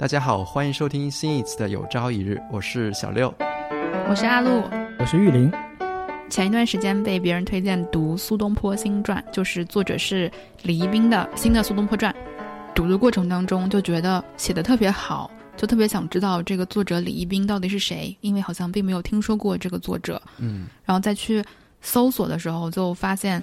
[0.00, 3.34] 大家好，欢迎收听新一次的《有朝一日》，我是小六，
[4.08, 4.62] 我是阿露，
[4.98, 5.52] 我是玉林。
[6.30, 10.32] 前一段时间被别人推荐读苏东坡新传，就是作者是
[10.62, 12.10] 李一冰的新的《苏东坡传》。
[12.74, 20.22] 读的过程当中就觉得写的特别好，就特别想知道这个作者李一冰到底是谁，因为好像并没有听说过这个作者。
[20.38, 21.44] 嗯，然后再去
[21.82, 23.42] 搜索的时候，就发现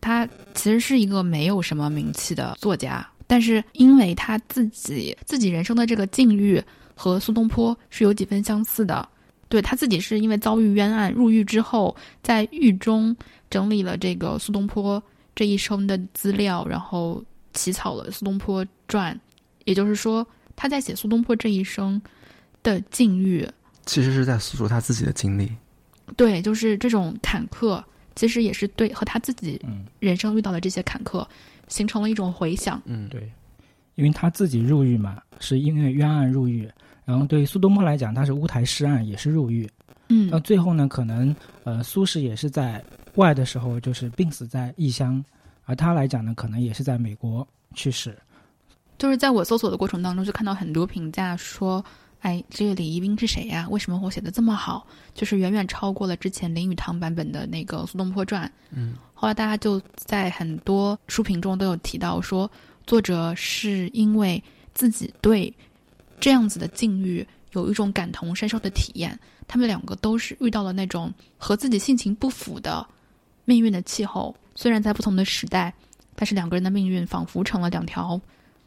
[0.00, 6.62] 他其实是一个没有什么名气的作家，但是因为他自己自己人生的这个境遇
[6.94, 9.08] 和苏东坡是有几分相似的。
[9.48, 13.16] 对他自己是因为遭遇冤案入狱之后，在狱中
[13.48, 15.00] 整理了这个苏东坡
[15.36, 19.14] 这一生的资料，然后起草了《苏东坡传》。
[19.64, 22.00] 也就是说，他在写苏东坡这一生
[22.62, 23.48] 的境遇，
[23.84, 25.52] 其实是在诉说他自己的经历。
[26.16, 27.82] 对，就是这种坎坷，
[28.16, 29.60] 其实也是对和他自己
[30.00, 31.24] 人生遇到的这些坎坷
[31.68, 32.80] 形成了一种回响。
[32.84, 33.30] 嗯，对，
[33.94, 36.68] 因为他自己入狱嘛，是因为冤案入狱。
[37.04, 39.68] 然后对苏东坡来讲，他是乌台诗案，也是入狱。
[40.08, 45.24] 嗯，到最后呢，可能呃，苏轼也是在外的时候，就是病死在异乡，
[45.64, 48.16] 而他来讲呢，可能也是在美国去世。
[48.98, 51.84] 就是在我搜索的过程当中，就看到很多评价说
[52.20, 53.68] ：“哎，这个李一冰是谁呀？
[53.70, 54.86] 为什么我写的这么好？
[55.14, 62.50] 就是远远超过了之前林语堂版本的那个《苏东坡传》。”嗯，后来大家就在很多书评中都有提到说，
[62.86, 64.42] 作者是因为
[64.74, 65.52] 自己对。
[66.18, 69.16] 这样子的境遇有一种感同身受的体验，
[69.46, 72.84] 他们两个都是遇到了那种和自己性情不符的
[73.44, 74.34] 命运的气候。
[74.54, 75.74] 虽然在不同的时代，
[76.14, 78.18] 但是两个人的命运仿佛成了两条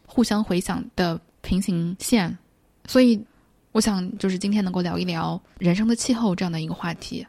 [0.05, 2.38] 互相回响的平行线。
[2.86, 3.20] 所以，
[3.80, 7.25] 我想就是今天能够聊一聊人生的气候这样的一个话题。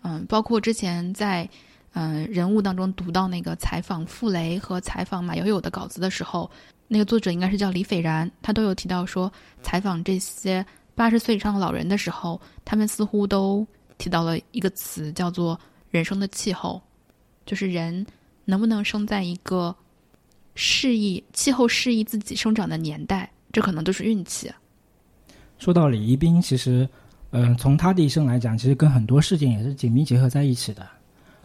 [0.00, 1.46] 嗯，包括之前在
[1.92, 6.50] 嗯人物当中读到那个采访傅雷和采访马友友的稿子的时候。
[6.86, 9.30] 那个作者应该是叫李斐然，他都有提到说，
[9.62, 13.66] 采访这些八十岁以上的老人的时候，他们似乎都
[13.98, 15.60] 提到了一个词，叫做
[15.92, 16.80] “人生的气候”，
[17.44, 18.06] 就是人
[18.46, 19.76] 能不能生在一个
[20.54, 24.50] 适宜气候、适宜自己生长的年代，这可能都是运气。
[25.58, 26.88] 说到李一冰，其实，
[27.30, 30.86] 嗯，从他的一生来讲，其实跟很多事件也是紧密结合在一起的。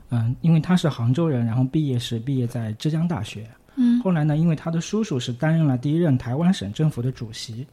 [0.09, 3.50] 嗯，因为他是杭州人，然后毕业是毕业在浙江大学。
[3.75, 7.66] 嗯，后来呢，因为他的叔叔是担任了第一任台湾省政府的主席，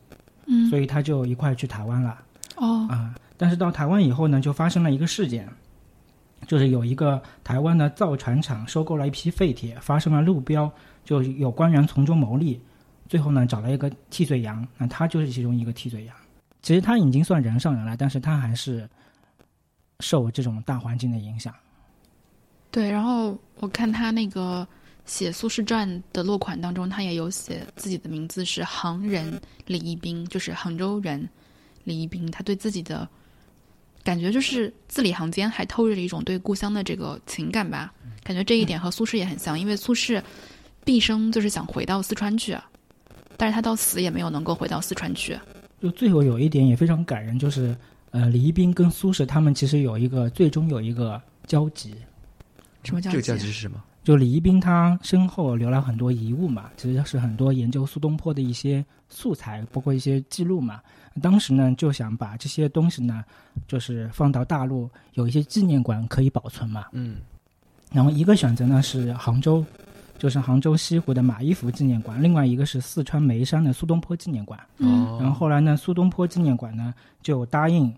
[0.47, 2.19] 嗯，所以他就一块去台湾了。
[2.57, 5.47] 哦，啊，但是到台湾以后呢，就发生了一个事件，
[6.47, 10.73] 就是有一个台湾的造船厂收购了一批废铁，发生了路标，
[11.05, 12.59] 就有官员从中牟利，
[13.07, 16.17] 最后呢找了一个替罪羊，那他就是其中一个替罪羊。
[16.63, 18.89] 其实他已经算人上人了，但是他还是
[20.01, 21.55] 受这种大环境的影响。
[22.71, 24.67] 对，然后我看他那个。
[25.07, 31.29] 写《苏轼传》的落款当中，他也有写自己的名字是杭人李一冰，就是杭州人
[31.83, 32.31] 李一冰。
[32.31, 33.09] 他对自己的
[34.05, 37.93] 感觉就是字里行间还透着一种对故乡的这个情感吧。
[38.23, 40.23] 感觉这一点和苏轼也很像，因为苏轼
[40.85, 42.57] 毕生就是想回到四川去，
[43.37, 45.37] 但是他到死也没有能够回到四川去。
[45.81, 47.75] 就最后有一点也非常感人，就是
[48.11, 51.95] 呃，李一冰跟苏轼他们其实有一个最终有一个交集。
[52.85, 53.13] 什么交集？
[53.13, 53.83] 这个交集是什么？
[54.03, 60.81] 就李一冰他身后留了很多遗物嘛，其实是很多研究苏东坡的一些素材，包括一些记录嘛。
[61.21, 63.23] 当时呢就想把这些东西呢，
[63.69, 66.87] 就是放到大陆有一些纪念馆可以保存嘛。
[66.93, 67.19] 嗯。
[67.93, 69.65] 然后一个选择呢是杭州，
[70.21, 74.61] 就是杭州西湖的马一浮纪念馆；另外一个是四川眉山的苏东坡纪念馆。
[74.77, 75.19] 嗯。
[75.19, 76.93] 然后后来呢，苏东坡纪念馆呢
[77.23, 77.91] 就答应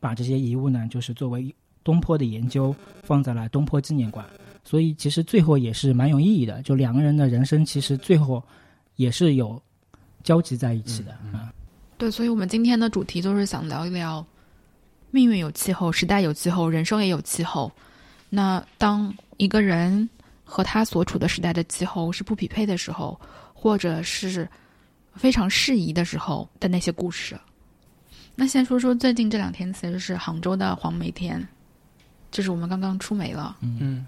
[0.00, 4.24] 把这些遗物呢，就是作为东坡的研究放在了东坡纪念馆。
[4.64, 8.42] 所以其实最后也是蛮有意义的，就两个人的人生其实最后
[8.96, 9.60] 也是有
[10.22, 11.52] 交集在一起的啊。
[11.98, 14.24] 对，所以我们今天的主题就是想聊一聊
[15.10, 17.70] 命运有气候，时代有气候，人生也有气候。
[18.30, 20.08] 那当一个人
[20.50, 23.20] 和他所处的时代的气候是不匹配的时候，
[23.52, 24.48] 或者是
[25.14, 27.38] 非常适宜的时候的那些故事。
[28.34, 31.46] 那先说说最近这两天，其实是杭州的黄梅天，
[32.30, 33.58] 就是我们刚刚出梅了。
[33.60, 34.06] 嗯。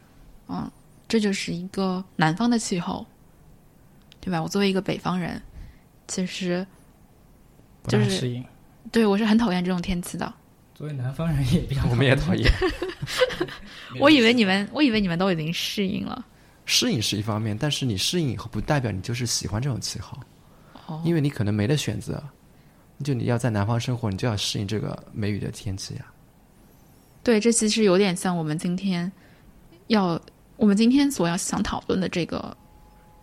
[0.48, 0.68] 嗯，
[1.06, 3.06] 这就是一个南方的气候，
[4.18, 4.42] 对吧？
[4.42, 5.40] 我作为一个北方人，
[6.08, 6.66] 其实
[7.86, 8.42] 就是适应。
[8.90, 10.32] 对我是很讨厌这种天气的。
[10.74, 12.50] 作为南方人也比较，我们也讨厌。
[14.00, 16.24] 我以为你们，我以为你们都已经适应了。
[16.70, 20.16] 适应是一方面，但是你适应以后，不代表你就是喜欢这种气候。
[20.86, 21.02] 哦。
[21.04, 22.22] 因为你可能没得选择，
[23.02, 26.06] 就你要在南方生活，你就要适应这个梅雨的天气呀。
[27.24, 29.10] 对，这其实有点像我们今天
[29.88, 30.20] 要。
[30.56, 32.54] 我们今天所要想讨论的这个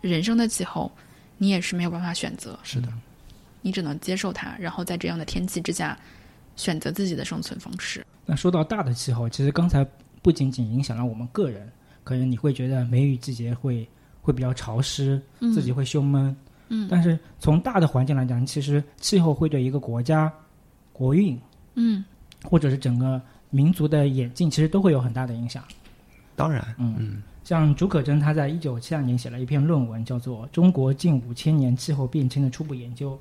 [0.00, 0.90] 人生的气候，
[1.36, 2.58] 你也是没有办法选择。
[2.64, 2.88] 是的，
[3.62, 5.96] 你只能接受它，然后在这样的天气之下，
[6.56, 8.04] 选择自己的生存方式。
[8.26, 9.86] 那说到大的气候，其实刚才
[10.20, 11.70] 不仅仅影响了我们个人，
[12.08, 13.86] 可能你会觉得梅雨季节会
[14.22, 15.52] 会比较潮湿，嗯。
[15.52, 16.34] 自己会胸闷。
[16.68, 16.88] 嗯。
[16.90, 20.32] 但是从大的环境来讲，其实气候会对一个国家
[20.90, 21.38] 国运
[21.74, 22.02] 嗯。
[22.42, 23.20] 或者是整个
[23.50, 25.62] 民族的演进，其实都会有很大的影响。
[26.34, 26.96] 当然，嗯。
[26.98, 27.22] 嗯。
[27.44, 33.12] 像竺可桢，他在一九七二年写了一篇论文，叫做《中国近五千年气候变迁的初步研究》，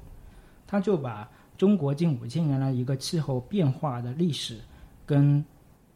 [0.65, 4.59] 他就把中国近五千年来一个气候变化的历史
[5.05, 5.43] 跟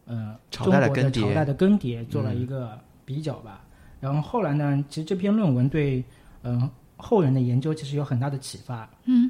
[0.05, 3.61] 呃朝中国的代的更迭朝代的更迭做了嗯一个比较吧。
[3.99, 6.03] 然后后来呢，其实这篇论文对
[6.43, 8.89] 嗯、呃后人的研究其实有很大的启发。
[9.05, 9.29] 嗯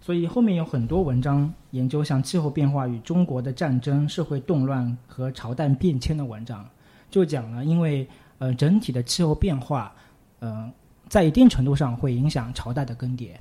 [0.00, 6.66] 所以后面有很多文章研究像气候变化与中国的战争、社会动乱和朝代变迁的文章，
[7.10, 9.92] 就讲了因为呃整体的气候变化，
[10.38, 10.72] 呃
[11.08, 13.32] 在一定程度上会影响朝代的更迭。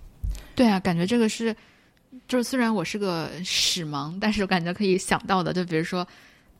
[0.55, 1.55] 对啊，感觉这个是，
[2.27, 6.07] 就是虽然我是个史盲，但是我感觉可以想到的，就比如说，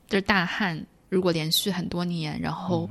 [0.08, 2.90] 就是大旱，如果连续很多年，然后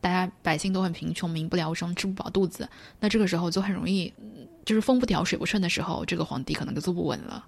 [0.00, 2.68] 大家百姓都很贫穷，民不聊生，吃不饱肚子，
[3.00, 7.46] 那这个时候就很容易，嗯就是风不调水不顺的时候，这个皇帝可能就坐不稳了。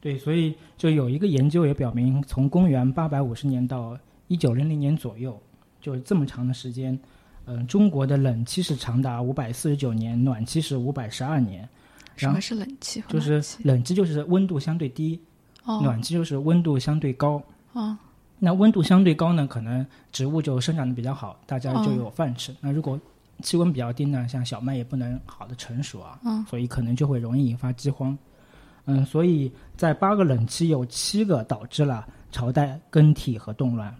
[0.00, 3.96] 对，所以就有一个研究也表明，从公元八百五十年到
[4.28, 5.40] 一九零零年左右，
[5.80, 6.98] 就这么长的时间，
[7.46, 11.68] 嗯、中国的冷期是长达五百四十九年，暖期是五百十二年。
[12.16, 13.94] 什么是冷气和就是冷气？
[13.94, 15.20] 就是温度相对低，
[15.64, 17.42] 哦暖气就是温度相对高。
[17.72, 17.96] 哦
[18.40, 22.54] 那温度相对高呢，可能植物就生长的比较好，大家就哦有饭吃。
[22.60, 23.00] 那如果
[23.42, 28.16] 气温比较低呢，像小麦也不能好的成熟啊，嗯所以可能就会容易引发饥荒。
[28.84, 33.94] 嗯，所以在八个冷期有七个导致了朝代更替和动乱，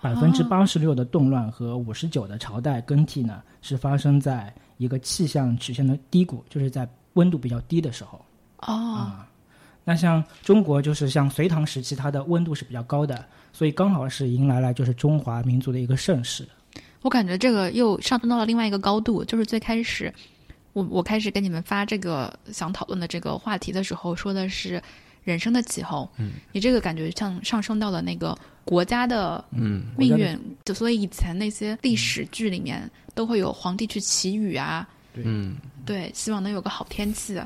[0.00, 8.24] 百分之八十六的动乱和五十九的朝代更替呢，是发生在一个气象曲线的低谷，就是在温度比较低的时候。
[8.60, 9.28] 哦啊。
[9.88, 16.48] 那像中国就是像隋唐时期，它的温度是比较高的，所以刚好是迎来了就是中华民族的一个盛世。
[17.02, 20.12] 我感觉这个又上升到了另外一个高度，就是最开始，
[20.72, 24.82] 我我开始跟你们发这个想讨论的这个话题的时候，说的是
[25.22, 34.88] 人生的气候，嗯，你这个感觉像上升到了那个国家的嗯命运，就所以以前那些历史剧里面都会有皇帝去祈雨啊，
[35.24, 37.40] 嗯，对，希望能有个好天气，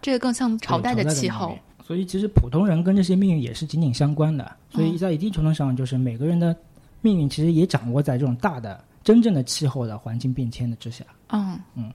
[0.00, 1.56] 这个更像朝代的气候。
[1.84, 4.56] 所以其实普通人跟这些命运也是紧紧相关的。
[4.70, 6.54] 所以在一定程度上，就是每个人的
[7.00, 11.04] 命运其实也掌握在这种大的、真正的气候的环境变迁的之下。
[11.28, 11.92] 嗯嗯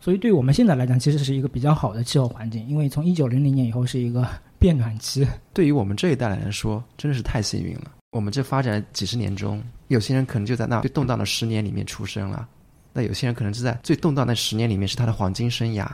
[0.00, 4.28] 所以对我们现在来讲，其实是一个比较好的气候环境，因为从一九零零年以后是一个
[4.58, 5.26] 变暖期。
[5.54, 7.90] 对于我们这一代来说，真的是太幸运了。
[8.10, 12.46] 我们这发展几十年中，有些人可能就在那最动荡的十年里面出生了，
[12.96, 15.84] 那有些人可能是在最动荡的十年里面是他的黄金生涯。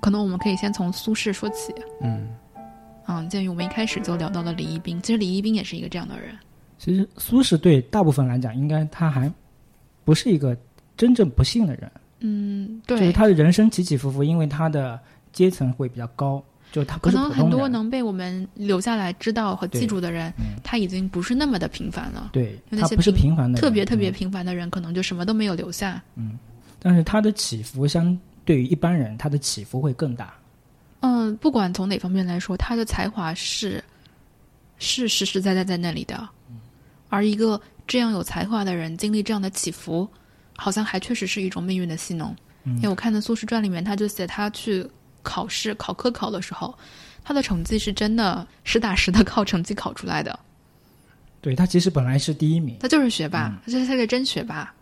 [0.00, 1.72] 可能我们可以先从苏轼说起。
[2.02, 2.28] 嗯，
[3.04, 6.36] 啊，鉴于我们一开始就聊到了李一冰，其实李一冰也是一个这样的人。
[6.76, 9.32] 其实苏轼对大部分来讲，应该他还
[10.04, 10.56] 不是一个
[10.96, 11.92] 真正不幸的人。
[12.18, 14.98] 嗯，对就是，他的人生起起伏伏，因为他的
[15.32, 17.48] 阶层会比较高，就他可能很。
[17.50, 22.30] 多能被我们留下来知道和记住的人，嗯他已经不是那么的平凡了。
[22.32, 26.02] 对那些他不是平平凡的人，特别特别嗯平凡的人，可能就什么都没有留下。
[26.16, 26.38] 嗯
[26.80, 30.32] 但是他的起伏相对于一般人，他的起伏会更大。
[31.00, 33.82] 嗯，不管从哪方面来说，他的才华是
[34.78, 36.28] 是实实在在在那里的。
[37.08, 40.08] 而一个这样有才华的人，经历这样的起伏，
[40.56, 42.34] 好像还确实是一种命运的戏弄。
[42.64, 44.86] 嗯因为我看的《苏轼传》里面，他就写他去
[45.28, 46.74] 考试考科考的时候，
[47.22, 50.38] 他的成绩是真的实打实的靠成绩考出来的。
[51.42, 54.62] 对他其实本来是第一名，他就是学霸，他就是他是个真学霸。
[54.62, 54.74] 嗯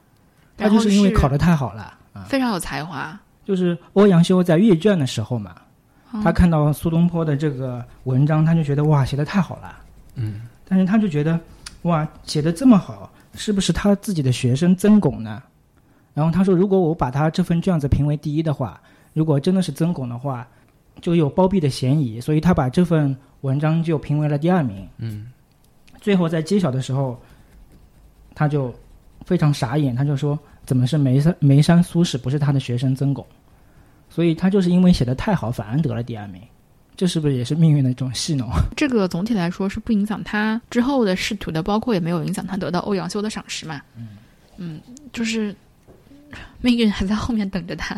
[0.58, 1.82] 他就是因为考得太好了
[2.14, 2.24] 啊。
[2.28, 3.18] 非常有才华。
[3.44, 5.54] 就是欧阳修在阅卷的时候嘛，
[6.12, 9.76] 嗯他看到苏东坡的这个文章，他就觉得哇，写的太好了。
[10.14, 11.38] 嗯，但是他就觉得
[11.82, 15.42] 哇，写的这么好，是不是他自己的学生曾巩呢？
[16.14, 18.80] 然后他说，如果我把他这份卷子评为第一的话，
[19.16, 20.46] 如果真的是曾巩的话，
[21.00, 24.86] 就有包庇的嫌疑，所以他把这份文章就评为了第二名。
[24.98, 25.32] 嗯，
[26.02, 27.18] 最后在揭晓的时候，
[28.34, 28.74] 他就
[29.24, 33.24] 非常傻眼，他就说：“怎么是眉山眉山苏轼，不是他的学生曾巩？”
[34.10, 36.42] 所以他就是因为写的太好，反而得了第二名。
[36.94, 38.50] 这是不是也是命运的一种戏弄？
[38.76, 43.80] 这个总体来说是不影响他之后的仕途的，包括也没有影响他得到欧阳修的赏识嘛。
[44.58, 44.80] 嗯
[45.10, 45.56] 就是
[46.60, 47.96] 命运还在后面等着他。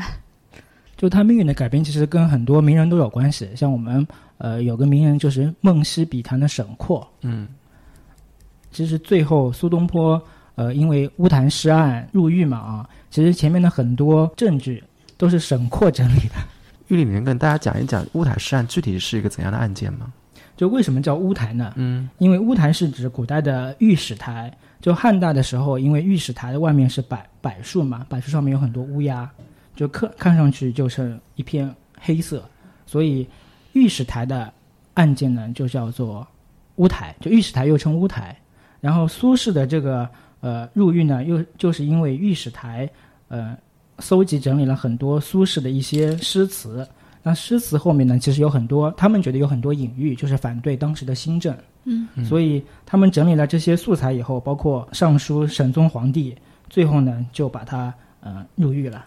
[0.99, 3.49] 就他命运的改变，其实跟很多名人都有关系。
[3.55, 7.47] 像我们呃有个名人就是梦溪笔谈的沈括，嗯，
[8.73, 10.21] 其实最后苏东坡
[10.57, 14.83] 呃，因为乌台诗案入狱嘛啊，其实前面的很多证据
[15.17, 16.35] 都是沈括整理的。
[16.89, 20.13] 玉里面跟大家讲一讲乌台诗案具体是一个怎样的案件吗？
[20.57, 21.73] 就为什么叫乌台呢？
[21.77, 29.31] 嗯因为乌台是指古代的御史台，就汉代的时候，因为御史台的外面是柏柏树嘛，柏树上面有很多乌鸦，
[29.79, 32.43] 就看看上去就是一片黑色，
[32.85, 33.25] 所以
[33.75, 34.53] 御史台的
[34.95, 36.27] 案件呢就叫做
[36.75, 38.37] 乌台，就御史台又称乌台。
[38.81, 40.09] 然后苏轼的这个
[40.41, 42.91] 呃入狱呢，又就是因为御史台
[43.29, 43.57] 呃
[44.01, 46.85] 搜集整理了很多苏轼的一些诗词，
[47.23, 51.57] 那诗词后面呢，其实有很多，他们觉得有很多隐喻，就是反对当时的新政。
[51.85, 56.37] 嗯，所以他们整理了这些素材以后，包括上书神宗皇帝，
[56.69, 59.05] 最后呢就把他呃入狱了。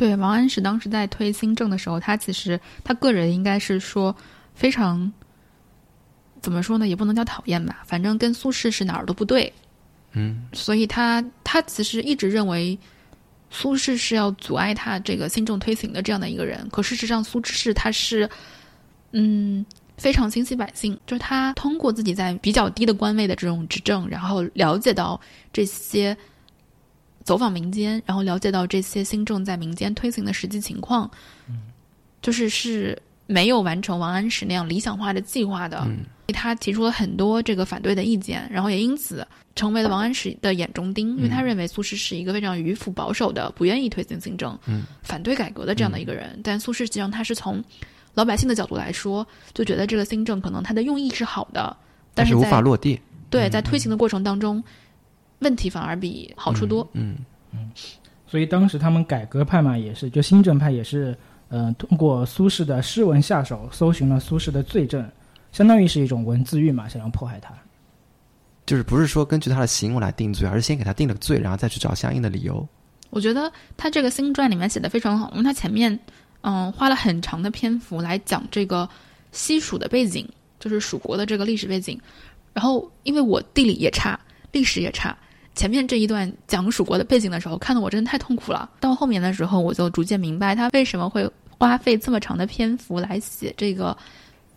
[0.00, 4.16] 对，王安石当时在推新政的时候，他其实他个人应该是说
[4.54, 5.12] 非常
[6.40, 9.52] 怎么说呢，也不能叫讨厌吧，反正跟苏轼是哪儿都不对，
[10.12, 12.78] 嗯所以他他其实一直认为
[13.50, 16.66] 苏轼是要阻碍他这个新政推行的这样的一个人。
[16.70, 18.26] 可事实上，苏轼他是
[19.12, 19.66] 嗯
[19.98, 25.20] 非常心系百姓，就是他通过自己在比较低的官位的这种执政，然后了解到
[25.52, 26.16] 这些
[27.24, 31.10] 走访民间，然后了解到这些新政在民间推行的实际情况，
[32.22, 35.82] 就是是没有完成王安石那样理想化的计划的。
[35.86, 35.98] 嗯
[36.32, 46.38] 他提出了很多这个反对的意见，然后也因此成为了王安石的眼中钉，因为他认为苏轼是一个非常迂腐保守的、不愿意推行新政、嗯反对改革的这样的一个人。
[46.44, 47.60] 但苏轼实际上他是从
[48.14, 51.76] 老百姓的角度来说，就觉得这个新政可能他的用意是好的，
[52.14, 53.00] 但是无法落地。
[53.28, 54.62] 对在推行的过程当中，
[55.40, 56.88] 问题反而比好处多。
[56.92, 57.18] 嗯
[57.52, 57.70] 嗯
[58.26, 61.16] 所以当时他们改革派嘛，也是就新政派也是，
[61.48, 65.04] 呃，通过苏轼的诗文下手，搜寻了苏轼的罪证，
[65.50, 67.52] 相当于是一种文字狱嘛，想要迫害他。
[68.66, 72.64] 就是不是说根据他的行为来定罪，而是先给他定了罪，然后再去找相应的理由。
[73.10, 75.98] 我觉得他这个新传里面写的非常好，因为他前面
[76.42, 78.88] 嗯花了很长的篇幅来讲这个
[79.32, 80.24] 西蜀的背景，
[80.60, 82.00] 就是蜀国的这个历史背景。
[82.54, 84.16] 然后因为我地理也差，
[84.52, 85.18] 历史也差，
[85.54, 88.70] 前面这一段讲蜀国的背景的时候，看得我真的太痛苦了。
[88.80, 91.28] 到后面的时候，我就逐渐明白他为什么会
[91.58, 93.96] 花费这么长的篇幅来写这个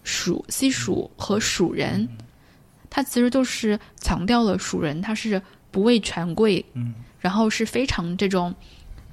[0.04, 2.08] 蜀西蜀和蜀人。
[2.90, 8.54] 他其实就是强调了蜀人他是不畏权贵，嗯，然后是非常这种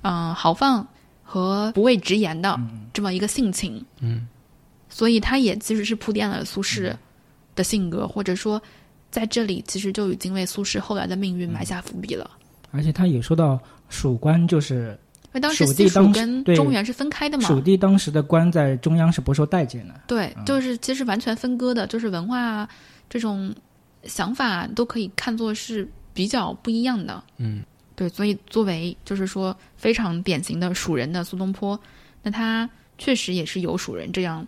[0.03, 0.87] 嗯、呃豪放
[1.25, 2.61] 和不畏直言的
[2.93, 4.29] 这么一个性情，嗯，
[4.91, 6.95] 所以他也其实是铺垫了苏轼
[7.55, 8.61] 的性格，或者说
[9.11, 12.31] 在这里其实就已经为苏轼后来的命运埋下伏笔了。
[12.71, 19.95] 而且他也说到蜀官就是因为当时蜀地跟中原是分开的嘛，蜀地当时的官在中央是不受待见的。
[20.07, 22.69] 对，就是其实完全分割的，就是文化啊
[23.09, 23.53] 这种
[24.05, 27.23] 想法都可以看作是比较不一样的。
[27.39, 27.63] 嗯，
[27.97, 31.79] 对，所以作为就是说非常典型的蜀人的苏东坡，
[32.23, 34.47] 那他确实也是有蜀人这样，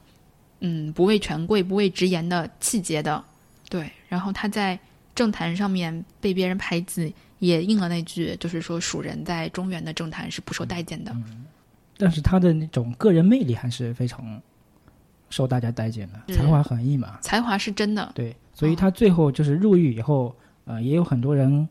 [0.60, 3.22] 嗯，不畏权贵、不畏直言的气节的。
[3.72, 4.78] 对，然后他在
[5.14, 11.16] 政坛上面被别人排挤，也应了那句，就是说蜀人在中原的政坛是不受待见的。
[11.96, 14.38] 但是他的那种个人魅力还是非常
[15.30, 17.18] 受大家待见的，才华横溢嘛。
[17.22, 20.36] 才华是真的，对，所以他最后就是入狱以后，
[20.66, 21.66] 呃，也有很多人，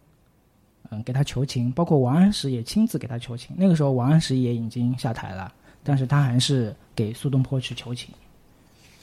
[0.89, 3.55] 嗯、给他求情，包括王安石也亲自给他求情。
[3.55, 5.53] 那个时候王安石也已经下台了，
[5.83, 8.09] 但是他还是给苏东坡去求情。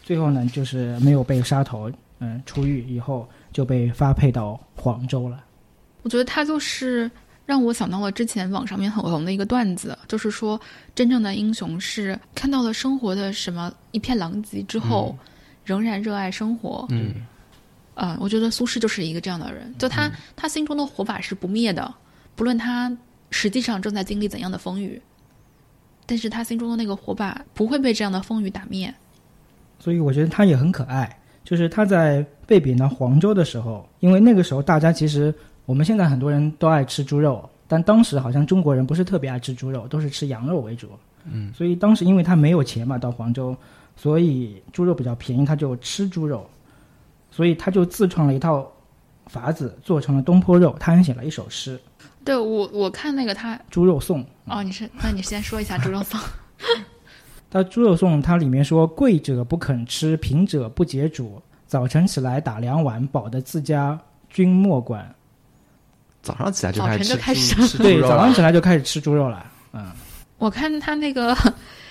[0.02, 1.88] 最后呢，就是没有被杀头，
[2.20, 5.44] 嗯、出狱以后就被发配到黄州了。
[6.02, 7.10] 我觉得他就是
[7.44, 10.60] 让我想到了之前网上面很红的一个段子，就是说
[10.94, 15.16] 真正的英雄是看到了生活的什么一片狼藉之后，
[15.64, 16.86] 仍然热爱生活。
[16.90, 17.26] 嗯
[17.94, 21.92] 啊、我觉得苏轼就是一个这样的人，就他、他心中的火把是不灭的，
[22.36, 22.96] 不论他
[23.30, 25.02] 实际上正在经历怎样的风雨，
[26.06, 28.94] 但是他心中的那个火把不会被这样的风雨打灭。
[29.80, 31.17] 所以我觉得他也很可爱。
[31.48, 40.90] 就是他在被贬到黄州的时候，因为那个时候大家其实我们现在很多人都爱吃猪肉，但当时好像中国人不是特别爱吃猪肉，都是吃羊肉为主。
[41.24, 43.56] 嗯，所以当时因为他没有钱嘛，到黄州，
[43.96, 46.46] 所以猪肉比较便宜，他就吃猪肉，
[47.30, 48.70] 所以他就自创了一套
[49.24, 50.76] 法子，做成了东坡肉。
[50.78, 51.80] 他还写了一首诗
[52.26, 54.22] 对我，我看那个他《猪肉颂》。
[54.44, 56.20] 哦，你是那你先说一下猪肉颂。
[57.50, 61.40] 他《猪肉颂》它里面说：“贵者不肯吃，贫者不解煮。
[61.66, 65.14] 早晨起来打两碗，饱得自家君莫管。
[66.22, 69.46] 早上起来就开始吃就开始猪吃猪对，肉早上起来就开始吃猪肉了。
[69.72, 69.90] 嗯，
[70.36, 71.34] 我看他那个，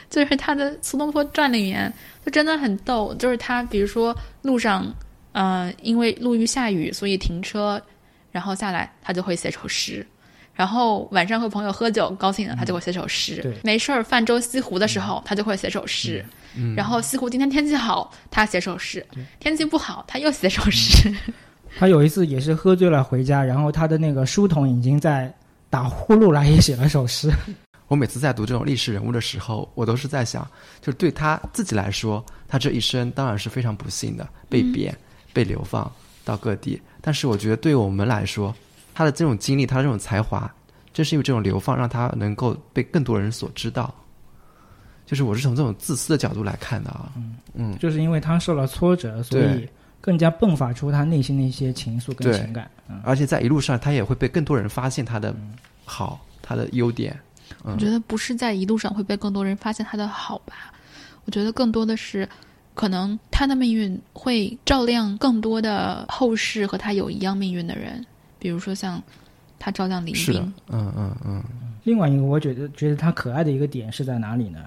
[0.09, 1.91] 就是他的《苏东坡传》里面，
[2.23, 3.13] 就真的很逗。
[3.15, 4.85] 就是他，比如说路上，
[5.31, 7.81] 呃，因为路遇下雨，所以停车，
[8.31, 10.05] 然后下来他就会写首诗。
[10.57, 13.39] 然后晚上和朋友喝酒高兴了，他就会写首诗。
[13.43, 16.25] 对没事儿泛舟西湖的时候，他就会写首诗。
[16.55, 18.99] 嗯然后西湖今天天气好，他写首诗；
[19.39, 21.15] 天气不好，他又写首诗。
[21.77, 25.31] 他有一次也是喝醉了回家，然后他的那个书童已经在
[25.69, 27.31] 打呼噜了，也写了首诗。
[27.87, 30.43] 我每次在读这种历史人物的时候，我都是在想，
[30.81, 34.97] 就是对他自己来说，他这一生当然是非常不幸的，被贬、
[35.31, 35.89] 被流放
[36.25, 36.81] 到各地。
[36.99, 38.53] 但是我觉得对我们来说，
[38.97, 40.51] 他的这种经历，他的这种才华，
[40.91, 43.93] 正是因为这种流放，让他能够被更多人所知道。
[45.05, 47.11] 就是我是从这种自私的角度来看的啊，
[47.53, 49.69] 嗯，就是因为他受了挫折，所以
[50.01, 52.71] 更加迸发出他内心的一些情愫跟情感。
[52.87, 55.31] 嗯，而且在一路上，他也会被更多人发现他的
[55.85, 57.15] 好，他的优点。
[57.61, 60.73] 我觉得不是在一路上会被更多人发现他的好吧，
[61.25, 62.27] 我觉得更多的是，
[62.73, 68.03] 可能他的命运会照亮更多的后世和他有一样命运的人，
[68.47, 69.03] 比如说像
[69.59, 71.43] 他照亮李是的冰，，嗯嗯嗯，
[71.83, 74.59] 另外一个我觉得觉得他可爱的一个点是在哪里呢？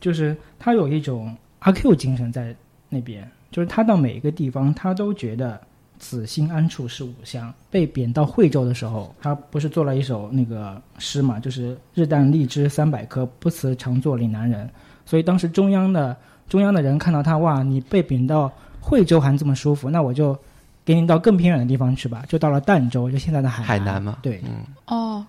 [0.00, 2.54] 就是他有一种阿 Q 精神在
[2.88, 5.60] 那边，就是他到每一个地方，他都觉得
[5.98, 7.52] 此心安处是吾乡。
[7.72, 14.70] 被贬到惠州的时候，他不是做了一首那个诗嘛，就是“日啖荔枝三百颗，不辞长作岭南人”。
[15.04, 16.16] 所以当时中央的
[16.48, 18.48] 中央的人看到他，哇，你被贬到
[18.80, 20.38] 惠州还这么舒服，那我就
[20.86, 24.64] 给你到更偏远的地方去吧，就到了儋州，就现在的海海南嘛，对，嗯。
[24.86, 25.26] 哦，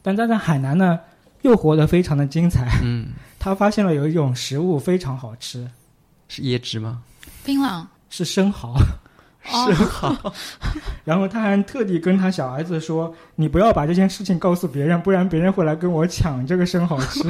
[0.00, 0.98] 但他在海南呢，
[1.42, 2.68] 又活得非常的精彩。
[2.84, 5.68] 嗯， 他发现了有一种食物非常好吃，
[6.28, 7.02] 是椰汁吗？
[7.44, 8.74] 槟榔，是生蚝。
[9.50, 10.32] 哦，
[11.04, 17.24] 然后他还特地跟他小儿子说：“你不要把这件事情告诉别人，不然别人会来跟我抢这个生蚝吃。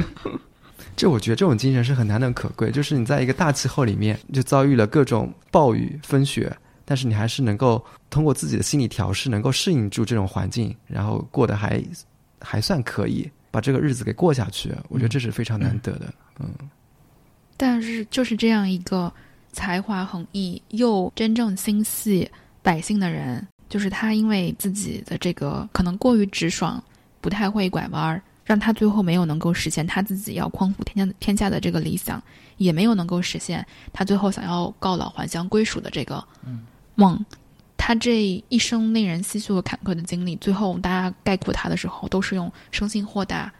[0.95, 6.53] 这我觉得这种精神是很难能可贵，就是你在一个大气候里面就遭遇了各种暴雨风雪，
[6.85, 11.83] 但是你还是能够通过自己的心理调试，能够适应住这种环境，然后过得还
[12.39, 14.73] 还算可以，把这个日子给过下去。
[14.89, 16.13] 我觉得这是非常难得的。
[16.39, 16.49] 嗯，
[17.55, 19.11] 但是就是这样一个
[19.51, 22.29] 才华横溢又真正心系
[22.61, 26.83] 百姓的人，就是他因为自己的这个可能过于直爽，
[27.19, 32.21] 不太会拐弯儿，让他最后没有能够实现他自己要匡扶天下天下的这个理想，
[32.57, 36.23] 也没有能够实现他最后想要告老还乡归属的这个
[37.01, 37.25] 梦。
[37.75, 43.51] 他这一生令人唏嘘和坎坷的经历，最后大家概括他的时候，都是用生性豁达，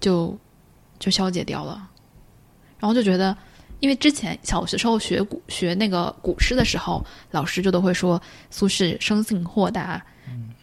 [0.00, 0.36] 就
[0.98, 1.86] 就消解掉了。
[2.80, 3.36] 然后就觉得，
[3.80, 10.02] 因为之前小学时候学古学那个古诗的时候，老师就都会说苏轼生性豁达，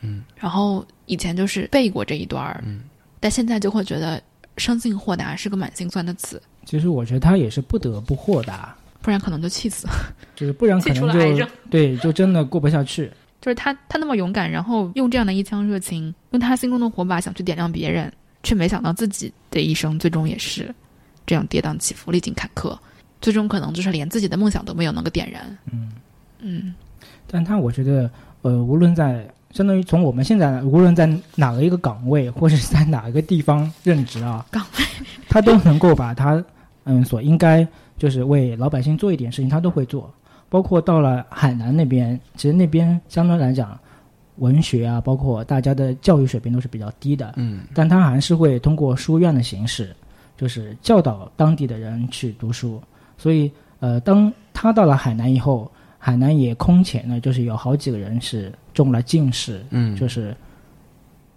[0.01, 2.81] 嗯，然后以前就是背过这一段儿，嗯，
[3.19, 4.21] 但现在就会觉得
[4.57, 9.93] 生性豁达是个蛮心酸的词，”其实我觉得他也是不得不豁达，不然可能就气死了。
[10.35, 13.11] 就是不然可能就对，就真的过不下去。
[13.41, 18.11] 就是他他那么勇敢，然后用这样的一腔热情，用他心中的火把想去点亮别人，
[18.43, 20.73] 却没想到自己的一生最终也是
[21.25, 22.77] 这样跌宕起伏、历经坎坷，
[23.21, 25.57] 最终可能就是连自己的梦想都没有能够点燃。
[25.71, 25.91] 嗯
[26.39, 26.73] 嗯
[27.27, 28.09] 但他我觉得，
[28.41, 34.85] 呃，无论在相当于从我们现在无论在哪个一个岗位，或者是在哪一个地方任职啊，岗位，
[35.29, 36.43] 他都能够把他
[36.83, 37.65] 嗯所应该
[37.99, 40.11] 就是为老百姓做一点事情，他都会做。
[40.49, 43.79] 包括到了海南那边，其实那边相对来讲，
[44.37, 49.95] 文学啊，包括大家的教育水平都是比较低的，嗯但他还是会通过书院的形式，
[50.35, 52.81] 就是教导当地的人去读书。
[53.15, 60.35] 所以，呃，当他到了海南以后，海南也空前呢，就是有好几个人是中了进士，嗯，就是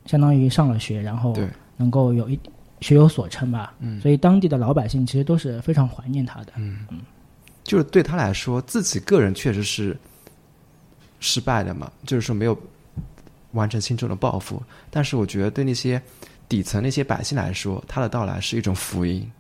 [0.06, 1.34] 相当于上了学，然后，
[1.76, 2.38] 能够有一
[2.82, 3.72] 学有所成吧。
[3.80, 6.52] 嗯所以当地的老百姓其实都是非常怀念他的。
[6.56, 6.86] 嗯，
[7.64, 9.96] 就是对他来说，自己个人确实是
[11.20, 12.58] 失败的嘛，就是说没有
[13.52, 14.62] 完成心中的抱负。
[14.90, 16.02] 但是我觉得对那些
[16.48, 19.30] 底层那些百姓来说，他的到来是一种福音。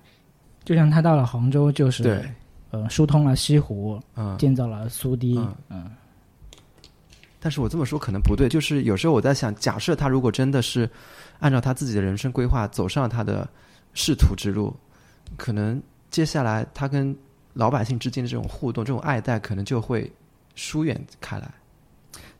[0.64, 2.22] 就像他到了杭州，就是对，
[2.70, 4.38] 呃疏通了西湖，嗯。
[4.38, 5.90] 建造了苏堤，嗯嗯
[7.44, 10.88] 但是我这么说可能不对，就是有时候我在想，假设他如果真的是
[11.40, 13.48] 按照他自己的人生规划走上他的
[13.94, 14.72] 仕途之路，
[15.36, 17.14] 可能接下来他跟
[17.54, 20.08] 老百姓之间的这种互动、这种爱戴，可能就会
[20.54, 21.50] 疏远开来。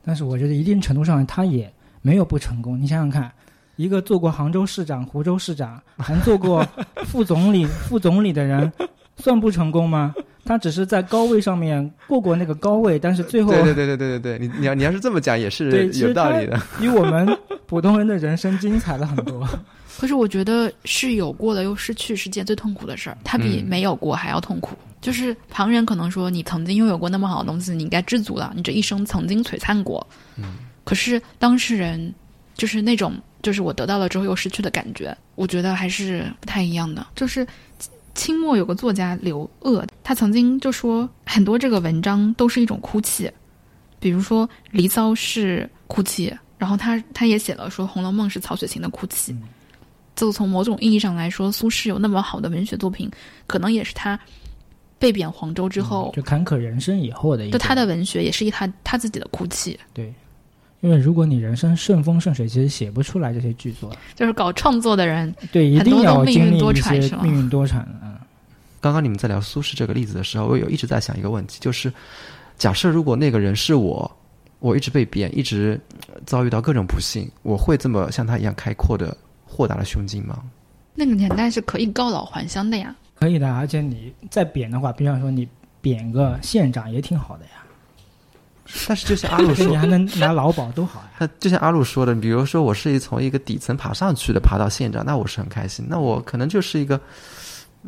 [0.05, 2.81] 但是我觉得一定程度上他也没有不成功。
[2.81, 3.33] 你想想看，
[3.75, 6.65] 一个做过杭州市长、湖州市长，还做过
[7.07, 8.73] 副总理、副总理的人，
[9.17, 10.15] 算不成功吗？
[10.53, 16.61] 他只是在高位上面过过那个高位，但是最后对对对对对对对，你你要你要是这么讲也是有道理的。
[16.79, 17.27] 比我们
[17.67, 19.49] 普通人的人生精彩了很多。
[19.99, 24.77] 可是我觉得是有过的又失去是件最痛苦的事儿，它比嗯没有过还要痛苦。
[25.01, 30.07] 就是旁人可能说你曾经拥有过那么好的东西，你应该知足了，你这一生曾经璀璨过。
[30.37, 32.13] 嗯，可是当事人
[32.55, 37.07] 就是那种，就是我得到了之后又失去的感觉，我觉得还是不太一样的。
[37.15, 37.47] 就是
[38.15, 43.31] 清末有个作家刘鄂，他曾经就说很多这个文章都是一种哭泣，
[43.99, 49.35] 比如说《离骚》是哭泣，然后他他也写了说《红楼梦》是曹雪芹的哭泣。
[50.15, 53.11] 就从某种意义上来说，苏轼有那么好的文学作品，
[53.47, 54.21] 可能也是他
[54.99, 59.79] 被贬黄州之后，就坎坷人生以后的一就他的文学也是一他他自己的哭泣。
[59.95, 60.13] 对，
[60.83, 63.91] 因为如果你人生顺风顺水，其实写不出来这些剧作。
[64.15, 68.19] 就是搞创作的人，对，一定要经历一些命运多舛嗯，
[68.81, 71.91] 刚刚你们在聊苏轼这个例子的时候，我有一直在想一个问题，就是
[72.59, 74.11] 假设如果那个人是我，
[74.59, 75.81] 我一直被贬，一直
[76.27, 79.17] 遭遇到各种不幸，我会这么像他一样开阔的？
[79.55, 80.43] 豁达的胸襟吗？
[80.95, 83.55] 那个年代是可以告老还乡的呀，可以的。
[83.55, 85.47] 而且你再贬的话，比方说你
[85.83, 87.62] 贬个县长也挺好的呀。
[88.89, 91.11] 但是就像阿鲁说，你还能拿劳保多好呀。
[91.19, 95.85] 那就像阿鲁说的，比如说我是一从一个底层爬上去的，爬到县长，那我是很开心。
[95.89, 97.01] 那我可能就是一个，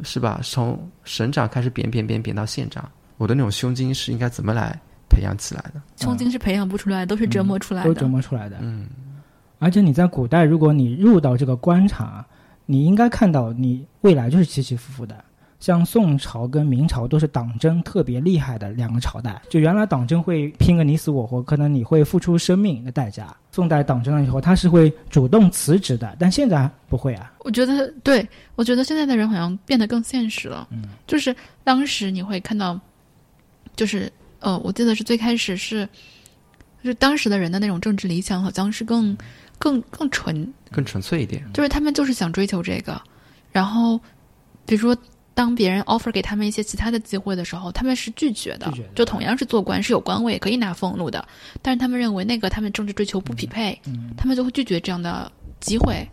[0.03, 0.40] 是吧？
[0.42, 5.81] 从省长开始贬贬贬贬到县长，我的那种胸襟是应该怎么来培养起来的？
[5.97, 8.59] 胸襟是培养不出来，都是折磨出来的，都折磨出来的。
[8.61, 8.87] 嗯。
[9.59, 12.23] 而且你在古代，如果你入到这个官场，
[12.66, 15.25] 你应该看到你未来就是起起伏伏的。
[15.64, 19.40] 像宋朝跟明朝都是党争特别厉害的两个朝代。
[19.48, 23.35] 就原来党争会拼个你死我活，可能你会付出生命的代价。
[23.50, 27.33] 宋代党争了以后，他是会主动辞职的，但现在不会啊。
[27.38, 30.68] 我觉得，对我觉得现在的人好像变得更现实了。
[30.70, 32.79] 嗯，就是当时你会看到，
[33.74, 35.88] 就是呃，我记得是最开始是，
[36.83, 39.16] 就是当时的人的那种政治理想，好像是更。
[39.57, 43.00] 更更纯，更纯粹一点，就是他们就是想追求这个，
[43.53, 43.98] 然后，
[44.66, 44.94] 比如说，
[45.35, 51.27] 当别人 offer 给他们一些其他的机会的时候，他们是拒绝的，就同样是做官，是有官位可以拿俸禄的，
[51.61, 53.79] 但是他们认为那个他们政治追求不匹配，
[54.16, 56.09] 他们就会拒绝这样的机会。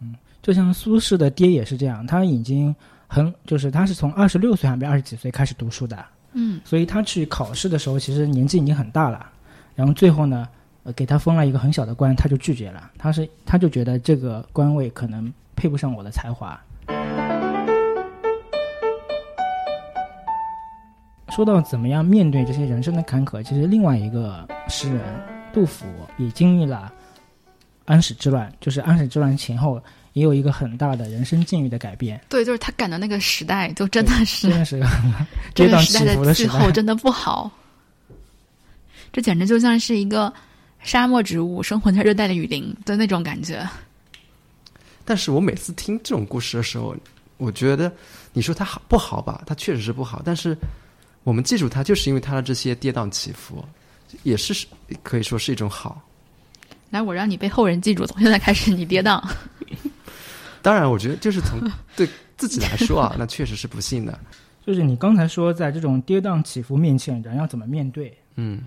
[0.00, 2.74] 嗯，就像苏轼的爹也是这样，他已经
[3.06, 9.30] 很就是他是从二十六岁还是二十几岁开始读书的，嗯，所以他去考试的时候其实年纪已经很大了，
[9.74, 10.48] 然后最后呢。
[10.86, 12.92] 呃，给他封了一个很小的官，他就拒绝了。
[12.96, 16.56] 他是，他就觉得这个官位可能配不上我的才华。
[21.30, 25.02] 说到怎么样面对这些人生的坎坷，其实另外一个诗人
[25.52, 25.86] 杜甫
[26.18, 26.92] 也经历了
[27.84, 32.20] 安史之乱，就是安史之乱前后也有一个很大的人生境遇的改变。
[32.28, 34.82] 对，就是他赶的那个时代，就真的是真的是
[35.54, 37.50] 这段起伏的时候真的不好。
[39.12, 40.32] 这简直就像是一个。
[40.82, 43.68] 沙漠植物生活在热带的雨林的那种感觉。
[45.04, 46.94] 但是我每次听这种故事的时候，
[47.38, 47.92] 我觉得
[48.32, 49.42] 你说它好不好吧？
[49.46, 50.22] 它确实是不好。
[50.24, 50.56] 但是
[51.26, 53.64] 我们记住它，就是因为它的这些跌宕起伏，
[54.22, 54.64] 也是
[55.02, 56.00] 可以说是一种好。
[56.90, 59.20] 来，我让你被后人记住，从现在开始你跌宕。
[60.62, 61.60] 当然，我觉得就是从
[61.96, 64.16] 对自己来说啊， 那确实是不幸的。
[64.64, 68.16] 就是你刚才说，在这种跌宕起伏面前，人要怎么面对？
[68.36, 68.62] 嗯。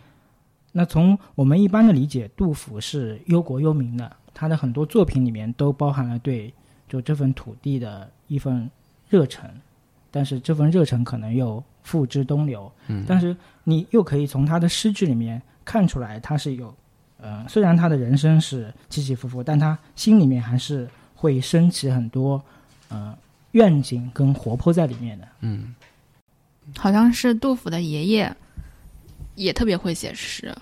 [0.74, 6.54] 那从我们一般的理解，杜甫是忧国忧民的，他的很多作品里面都包含了对
[6.90, 8.70] 就这份土地的一份
[9.08, 9.50] 热忱，
[10.12, 12.72] 但是这份热忱可能又付之东流。
[12.88, 16.76] 嗯，但是你又可以从他的诗句里面看出来，他是有，
[17.20, 22.42] 呃，虽然他的人生是起起伏伏，但他心里面还是会升起很多
[22.90, 23.18] 呃
[23.52, 25.28] 愿景跟活泼在里面的。
[25.42, 25.76] 嗯，
[26.78, 28.36] 好像是杜甫的爷爷。
[29.36, 30.54] 也特别会写诗，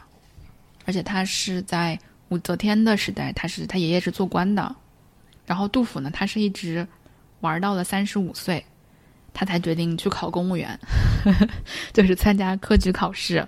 [0.86, 4.76] 而且他是在武则天的时代，他是他爷爷是做官的，
[5.48, 6.88] 然后杜甫呢，他是一直
[7.40, 8.64] 玩到了三十五岁，
[9.38, 10.80] 他才决定去考公务员，
[11.94, 13.48] 就是参加科举考试。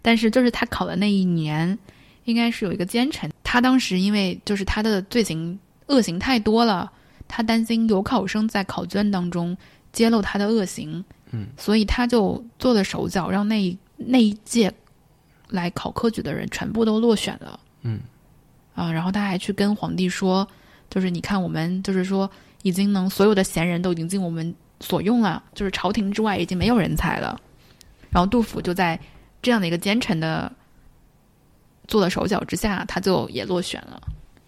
[0.00, 1.76] 但是就是他考的那一年，
[2.24, 6.92] 应该是有一个奸臣，他当时因为就是他的罪行恶行太多了，
[7.26, 9.56] 他担心有考生在考卷当中
[9.92, 13.76] 揭露他的恶行，嗯，所以他就做了手脚，让那。
[14.04, 14.72] 那一届
[15.50, 17.60] 来考科举的人全部都落选了。
[17.82, 18.00] 嗯，
[18.74, 20.44] 啊，然后他还去跟皇帝说，
[20.90, 22.28] 就是你看我们就是说
[22.64, 27.40] 已经能所有的贤人都已经进我们所用啊，就是朝廷之外已经没有人才了。
[28.10, 29.00] 然后杜甫就在
[29.40, 30.52] 这样的一个奸臣的
[31.88, 33.98] 做了手脚之下，他就也落选了。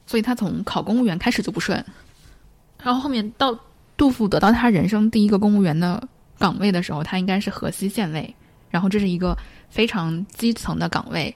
[0.06, 1.82] 所以他从考公务员开始就不顺，
[2.82, 3.58] 然后后面到
[3.96, 6.06] 杜甫得到他人生第一个公务员的
[6.38, 8.34] 岗位的时候，他应该是河西县尉。
[8.70, 9.38] 然后这是一个
[9.70, 11.32] 非常基层的岗位，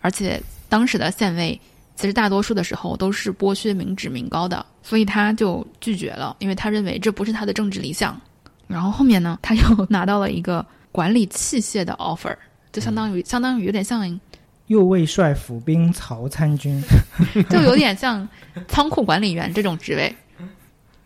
[0.00, 1.60] 而且当时的县尉
[1.94, 8.18] 其实大多数的时候都是剥削民脂民膏的，所以他就拒绝了，因为他认为这不是他的政治理想。
[8.70, 12.36] 然后后面呢，他又 拿到了一个管理器械的 offer，
[12.72, 14.20] 就相当于相当于有点像
[14.68, 16.80] 右卫帅府兵曹参军，
[17.50, 18.26] 就有点像
[18.68, 20.14] 仓库管理员这种职位。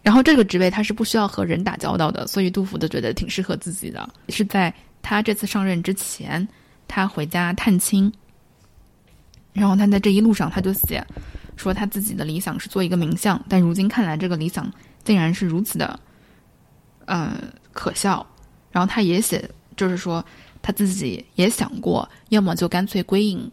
[0.03, 4.07] 然后这个职位他是不需要和人打交道的，所以杜甫就觉得挺适合自己的。
[4.29, 6.47] 是在他这次上任之前，
[6.87, 8.13] 他回家探亲，
[9.55, 11.03] 然后他在这一路上他就写
[11.57, 14.71] 说他自己的理想是做一个名相，但如今看来这个理想
[15.03, 15.99] 竟然是如此的，
[17.07, 17.37] 呃
[17.73, 18.27] 可笑。
[18.71, 20.25] 然后他也写，就是说
[20.63, 23.51] 他自己也想过，要么就干脆归隐，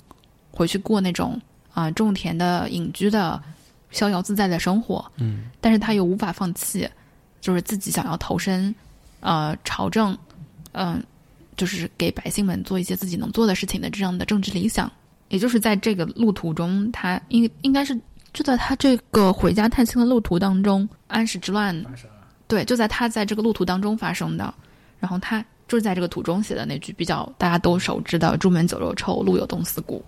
[0.52, 1.40] 回去过那种
[1.74, 3.42] 啊、种田的隐居的。
[3.94, 6.88] 逍遥自在的生活，嗯，但是他又无法放弃，
[7.42, 8.74] 就是自己想要投身，
[9.20, 10.18] 呃，朝政，
[10.72, 11.04] 嗯、
[11.58, 14.90] 就是给百姓们做一些自己能做的事情的这样的政治理想。
[15.28, 17.94] 也就是在这个路途中，他应应该是
[18.32, 21.76] 就在他这个回家探亲的路途当中，安史之乱，
[22.52, 24.54] 对，就在他在这个路途当中发生的。
[25.00, 30.04] 然后他就是在这个途中写的那句比较大家都熟知的“朱门酒肉臭，路有冻死骨”。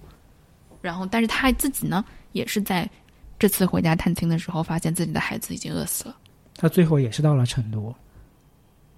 [0.82, 2.03] 然后，但是他自己呢，
[2.34, 2.89] 也是在。
[3.39, 6.15] 这次回家探亲的时候，发现自己的孩子已经饿死了。
[6.56, 7.93] 他最后也是到了成都，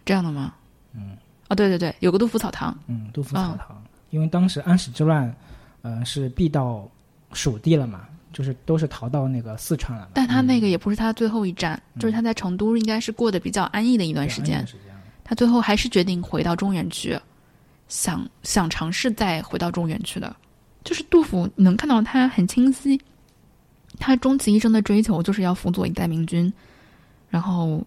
[0.06, 0.54] 这样的吗？
[0.94, 2.78] 嗯，哦，对对对，有个杜甫草堂。
[2.86, 3.82] 嗯，杜甫草堂，
[4.12, 5.36] 因为当时安史之乱，
[5.82, 6.88] 呃，是避到
[7.34, 10.10] 蜀地了嘛，就是都是逃到那个四川了。
[10.14, 14.68] 但他那个也不是他最后一站，就是他在成都应该是过得比较安逸的一段时间。
[15.24, 17.18] 他最后还是决定回到中原去，
[17.88, 20.36] 想想尝试再回到中原去的。
[20.84, 23.00] 就是杜甫，你能看到他很清晰。
[23.98, 26.52] 他终其一生的追求就是要辅佐一代明君，
[27.30, 27.82] 然后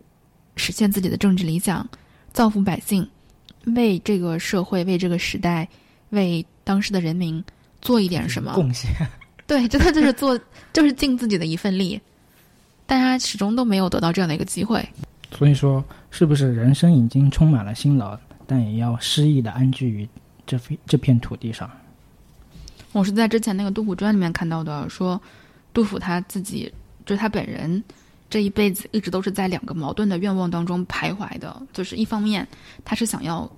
[0.56, 1.86] 实现自己的政治理想，
[2.32, 3.06] 造福百姓，
[3.76, 5.68] 为这个社会、为这个时代、
[6.08, 7.44] 为当时的人民
[7.82, 8.90] 做一点什么贡献。
[9.48, 10.38] 对，真的就是做，
[10.72, 12.00] 就是尽自己的一份力。
[12.86, 14.88] 但他始终都没有得到这样的一个机会。
[15.36, 20.08] 所以说，是不是人生已经充满了辛劳，但也要诗意的安居于
[20.46, 21.68] 这片这片土地上？
[22.92, 25.20] 我是在之前那个《杜甫传》里面看到的，说。
[25.74, 26.72] 杜甫他自己，
[27.04, 27.84] 就是他本人，
[28.28, 31.54] 这一辈子一直都是在两个矛盾的愿望当中徘徊的。
[31.72, 32.44] 就是一方面，
[32.84, 33.48] 他是想要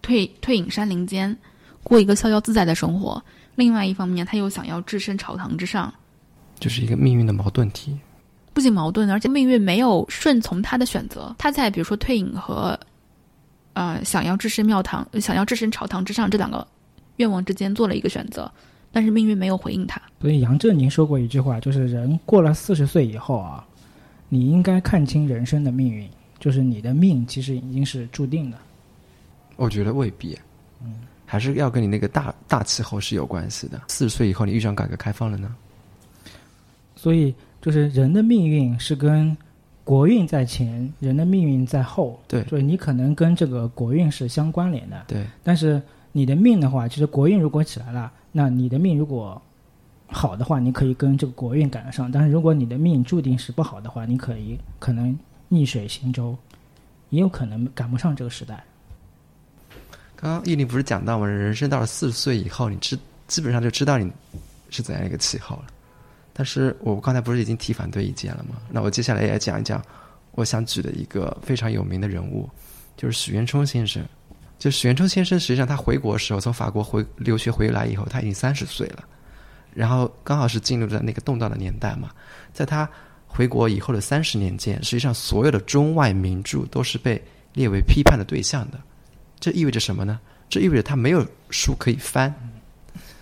[0.00, 1.36] 退退隐山林间，
[1.84, 3.22] 过一个逍遥自在的生活；
[3.54, 5.92] 另外一方面，他又想要置身朝堂之上，
[6.58, 7.98] 就是一个命运的矛盾体。
[8.52, 11.34] 不仅矛盾，而且命运没有顺从他的选择。
[11.38, 12.78] 他在比如说退隐和
[13.72, 16.66] 呃想要置身庙堂、想要置身朝堂之上这两个
[17.16, 18.50] 愿望之间做了一个选择。
[18.94, 23.66] 但是命运没有回应他，所以杨振宁说过一句话，就是人过了四十岁以后啊，
[24.28, 26.06] 你应该看清人生的命运，
[26.38, 28.58] 就是你的命其实已经是注定的。
[29.56, 30.38] 我觉得未必，
[30.84, 30.94] 嗯，
[31.32, 33.80] 还是要跟你那个大大气候是有关系的。
[33.88, 35.56] 四十岁以后，你遇上改革开放了呢？
[36.94, 39.34] 所以就是人的命运是跟
[39.82, 42.20] 国运在前，人的命运在后。
[42.28, 45.04] 对，所以你可能跟这个国运是相关联的。
[45.08, 45.80] 对，但是
[46.12, 48.12] 你的命的话，其实国运如果起来了。
[48.30, 49.40] 那你的命如果
[50.08, 55.18] 好的话，你可以跟这个国运赶得上；但是如果你的命注定是不好的话，你可以可能
[55.48, 56.36] 逆水行舟，
[57.08, 58.62] 也有可能赶不上这个时代。
[60.22, 61.26] 刚刚玉林不是讲到吗？
[61.26, 64.08] 人生到了四十岁以后，你知基本上就知道你
[64.70, 65.64] 是怎样一个气候了。
[66.32, 68.54] 但是我刚才不是已经提反对意见了吗？
[68.70, 69.84] 那我接下来也要讲一讲
[70.36, 72.48] 我想举的一个非常有名的人物，
[72.96, 74.00] 就是许渊冲先生。
[74.60, 79.02] 就许渊冲先生，实际上他回国的时候，从法国回留学回来以后，他已经三十岁了，
[79.74, 82.10] 然后刚好是进入了那个动荡的年代嘛。
[82.52, 82.88] 在他
[83.26, 87.20] 回国以后的三十年间，实际上所有的中外名著都是被
[87.54, 88.78] 列为批判的对象的。
[89.42, 90.18] 这意味着什么呢？
[90.48, 92.32] 这意味着他没有书可以翻，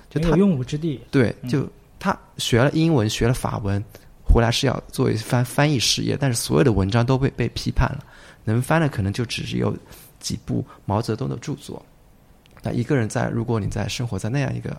[0.08, 1.00] 就他用武之地。
[1.10, 1.66] 对，就
[1.98, 3.82] 他学了英文，学了法文，
[4.22, 8.04] 回来是要做一番翻译事业，但是所有的文章都被被批判了，
[8.44, 9.74] 能翻的可能就只是有。
[10.20, 11.82] 几部毛泽东的著作，
[12.62, 14.78] 那一个人在，如果你在生活在那样一个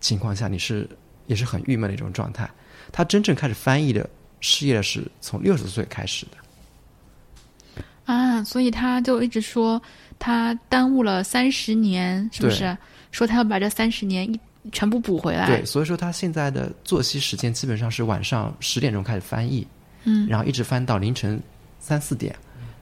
[0.00, 0.88] 情况下，你是
[1.26, 2.48] 也是很郁闷的一种状态。
[2.92, 4.08] 他真正开始翻译的
[4.40, 9.82] 事业是从六十岁开始的，啊，所以他就一直说
[10.18, 12.76] 他耽误了三十年，是不是？
[13.12, 14.38] 说他要把这三十年一
[14.72, 15.46] 全部补回来。
[15.46, 19.66] 对，所以说他现在的作息时间基本上是晚上十点钟开始翻译，
[20.04, 21.40] 嗯，然后一直翻到凌晨
[21.78, 22.34] 三四点。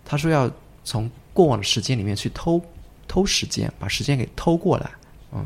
[0.05, 0.51] 他说要
[0.83, 2.61] 从过往的时间里面去偷
[3.07, 4.91] 偷时间，把时间给偷过来，
[5.33, 5.45] 嗯，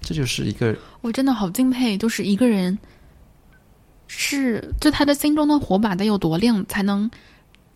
[0.00, 2.78] 这就是一个我真的好敬佩，就是一个人
[4.06, 7.10] 是就他的心中的火把得有多亮，才能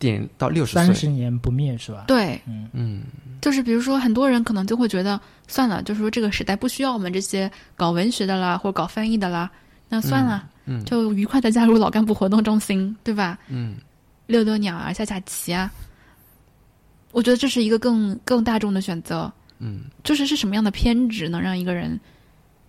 [0.03, 2.03] 点到六十岁三十年不灭是吧？
[2.07, 3.03] 对，嗯嗯，
[3.41, 9.49] 就是比如说很多人可能就会觉得算了，就是说这个时代不需要我们这些搞文学的啦，或者搞翻译的啦，
[9.87, 13.39] 那算了，嗯，就愉快的加入老干部活动中心，对吧？
[13.47, 13.77] 嗯，
[14.27, 15.71] 遛遛鸟啊，下下棋啊。
[17.11, 21.99] 我觉得这是一个更更大众的选择，嗯，就是是什么样的偏执能让一个人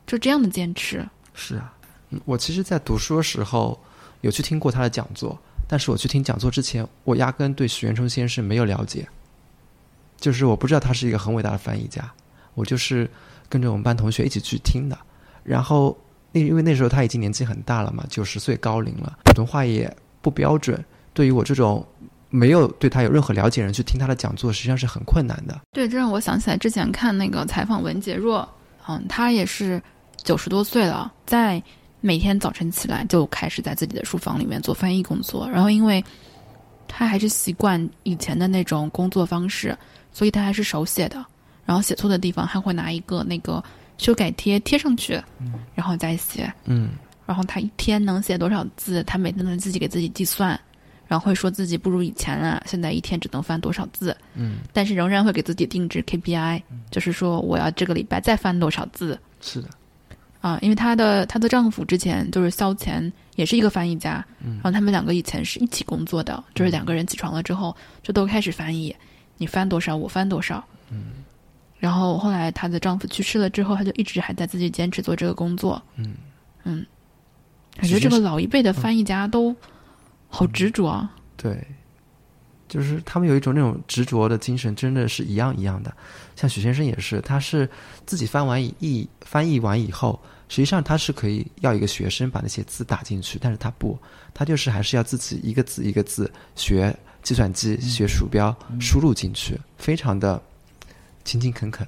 [0.07, 1.05] 就这样的坚持。
[1.33, 1.73] 是啊，
[2.11, 3.79] 嗯我其实，在读书的时候
[4.21, 5.37] 有去听过他的讲座，
[5.75, 9.05] 但是我去听讲座之前，我压根对许渊冲先生没有了解，
[10.17, 12.09] 就是我不知道他是一个很伟大的翻译家，
[12.55, 13.11] 我就是
[13.49, 14.97] 跟着我们班同学一起去听的。
[15.43, 15.99] 然后，
[16.31, 20.81] 那因为那时候他已经年纪很大了嘛，九十岁高龄了，普通话也不标准，
[21.13, 21.85] 对于我这种
[22.31, 25.61] 没有对他有任何了解人去听他的讲座，实际上是很困难的。
[25.73, 28.49] 对，这让我想起来之前看那个采访文杰若，
[28.87, 29.83] 嗯，他也是
[30.23, 31.61] 九十多岁了，在
[32.05, 36.05] 每天早晨起来就开始在自己的书房里面做翻译工作，然后因为
[36.87, 39.75] 他还是习惯以前的那种工作方式，
[40.13, 41.25] 所以他还是手写的，
[41.65, 43.65] 然后写错的地方还会拿一个那个
[43.97, 45.19] 修改贴贴上去，
[45.75, 46.91] 然后再写，嗯。
[47.25, 50.61] 然后他一天能写多少字，他每天都自己给自己计算，
[51.09, 59.19] 然后会说自己不如以前了，现在一天只能翻多少字，嗯，但是仍然会给自己定制 KPI，就是说我要这个礼拜再翻多少字。
[59.41, 59.71] 是的，
[60.45, 68.95] 啊，因为她的她的丈夫之前就是萧乾，也是一个翻译家，嗯然后他们两个以前是一起工作的，就是两个人起床了之后就都开始翻译，
[69.39, 71.25] 你翻多少我翻多少，嗯
[71.79, 76.15] 然后后来她的丈夫去世了之后，她就一直还在自己坚持做这个工作，嗯
[76.65, 76.85] 嗯，
[77.79, 79.57] 感觉这个老一辈的翻译家都
[80.29, 81.11] 好执着啊。
[81.39, 81.67] 对，
[82.69, 85.91] 就是他们有一种那种执着的精神，真的是一样一样的。
[86.37, 87.67] 像许先生也是，他是
[88.05, 90.21] 自己翻完译翻译完以后，
[90.55, 93.99] 实际上他是可以要一个学生把那些字打进去，但是他不，
[94.33, 100.41] 他就是还是要自己一个字一个字学计算机、学鼠标输入进去，非常的
[101.25, 101.85] 勤勤恳恳。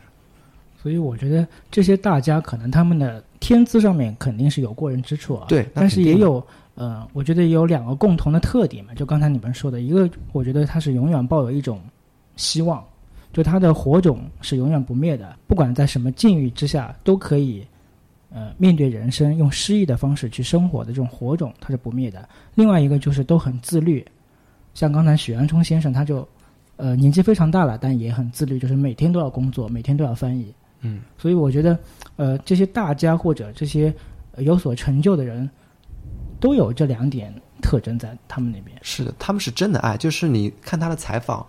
[0.83, 11.81] 所以我觉得这些大家可能他们的天资上面肯定是有过人之处啊，对但是也有呃，我觉得有两个共同的特点嘛，就刚才你们说的，一个我觉得他是永远抱有一种
[12.35, 12.85] 希望，
[13.33, 17.65] 就他的火种是永远不灭的，不管在什么境遇之下都可以。
[18.37, 22.29] 呃，面对人生用诗意的方式去生活的这种火种，它是不灭的。
[22.55, 24.05] 另外一个就是都很自律，
[24.75, 26.29] 像刚才许渊冲先生，他就
[26.77, 30.55] 呃年纪非常大了，但也很自律，就是每天都要工作，每天都要翻译。
[30.83, 31.79] 嗯，所以我觉得，
[32.17, 33.91] 呃，这些大家或者这些、
[34.33, 35.49] 呃有所成就的人，
[36.39, 38.77] 都有这两点特征在他们那边。
[38.83, 39.97] 是的，他们是真的爱。
[39.97, 41.45] 就是你看他的采访，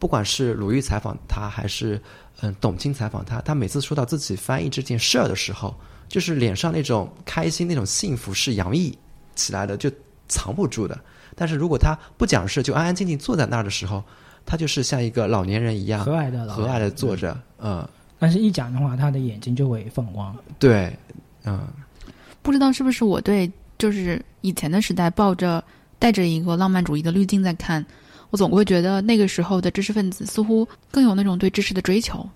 [0.00, 2.02] 不管是鲁豫采访他，还是
[2.40, 5.72] 嗯董卿采访他，他每次说到自己翻译这件事儿的时候，
[6.08, 8.96] 就是脸上那种开心、那种幸福是洋溢
[9.34, 9.90] 起来的，就
[10.28, 10.98] 藏不住的。
[11.34, 14.02] 但是如果他不讲事，就安安静静坐在那儿的时候，
[14.46, 17.86] 他就是像一个老年人一样和蔼的和蔼的坐着，嗯，
[18.18, 20.34] 但是一讲的话，他的眼睛就会放光。
[20.58, 20.96] 对，
[21.44, 21.66] 嗯，
[22.42, 25.62] 不知道是不是我对就是以前的时代抱着
[25.98, 27.84] 带着一个浪漫主义的滤镜在看，
[28.30, 32.26] 我总会觉得那个时候的知识分子似乎更有那种对知识的追求。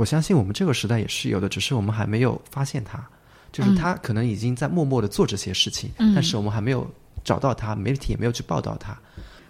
[0.00, 3.06] 我相信我们这个时代也是有的，只是我们还没有发现他，
[3.52, 6.14] 就是他可能已经在默默的做这些事情，嗯。
[6.14, 6.90] 但是我们还没有
[7.22, 8.98] 找到他，媒体也没有去报道他。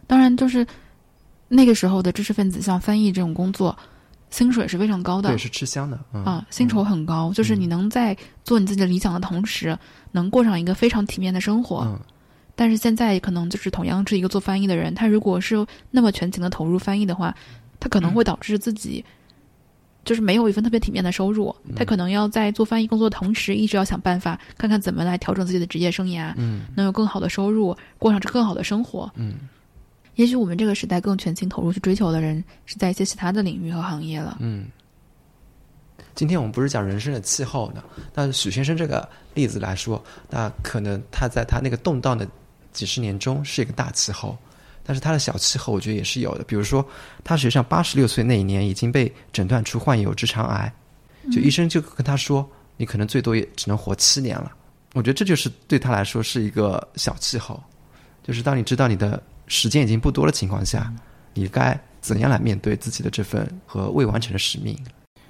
[0.08, 0.66] 当然，就是
[1.46, 3.78] 那个时候的知识分子，像翻译这种工作，
[4.30, 9.78] 薪水是非常高的对，是吃香的，嗯啊，薪酬很高，就是你能在做你自己的理想的同时，
[10.10, 11.84] 能过上一个非常体面的生活。
[11.86, 11.96] 嗯，
[12.56, 17.32] 但是现在可能就是同样是一个做翻译的人，他如果是那么全情的投入翻译的话，
[17.78, 19.04] 他可能会导致自己
[20.04, 21.54] 就是没有一份特别体面的收入。
[21.76, 29.10] 他可能要在做翻译工作的同时，一直要想办法看看怎么来调整自己的职业生涯，嗯能有更好的收入，过上更好的生活。
[29.14, 29.34] 嗯，
[30.16, 34.36] 也许我们这个时代更全情投入去追求的人，是在一些其他的领域和行业了。
[34.40, 34.66] 嗯。
[36.12, 37.82] 今天我们不是讲人生的气候呢，
[38.14, 42.28] 那许先生这个例子来说，那可能他在他那个动荡的
[42.72, 44.36] 几十年中是一个大气候，
[44.90, 46.42] 但是他的小气候我觉得也是有的。
[46.42, 46.84] 比如说，
[47.22, 50.72] 他实际上八十六岁那一年已经被诊断出患有直肠癌，
[51.30, 52.44] 就医生就跟他说，
[52.76, 54.50] 你可能最多也只能活七年了。
[54.94, 57.62] 我觉得这就是对他来说是一个小气候，
[58.24, 60.92] 就是当你知道你的时间已经不多的情况下，
[61.34, 64.76] 你该怎样来面对自己的这份和未完成的使命。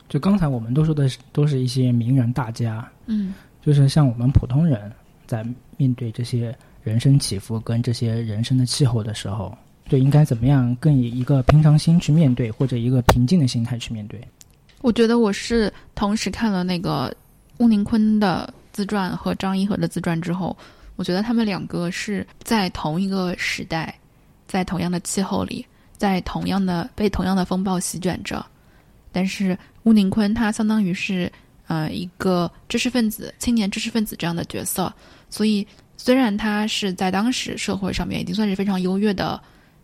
[0.09, 4.91] 就刚才我们都说的都是一些名人大家，嗯就是像我们普通人
[5.27, 5.47] 在
[5.77, 9.57] 面对这些人生起伏跟这些人生的气候的时候，
[9.89, 14.21] 就应该怎么样更以一个平常心去面对，或者一个平静的心态去面对。
[14.81, 17.15] 我觉得我是同时看了那个
[17.59, 20.57] 乌宁坤的自传和张一和的自传之后，
[20.97, 23.95] 我觉得他们两个是在同一个时代，
[24.47, 25.67] 在同样的气候里，
[25.99, 28.45] 在同样的被同样的风暴席卷着。
[29.13, 31.31] 但是乌宁坤他相当于是
[31.67, 34.91] 呃一个知识分子、青年知识分子这样的角色，
[35.29, 35.67] 所以
[36.03, 39.39] 虽然他是在当时社会上面已经算是非常优越的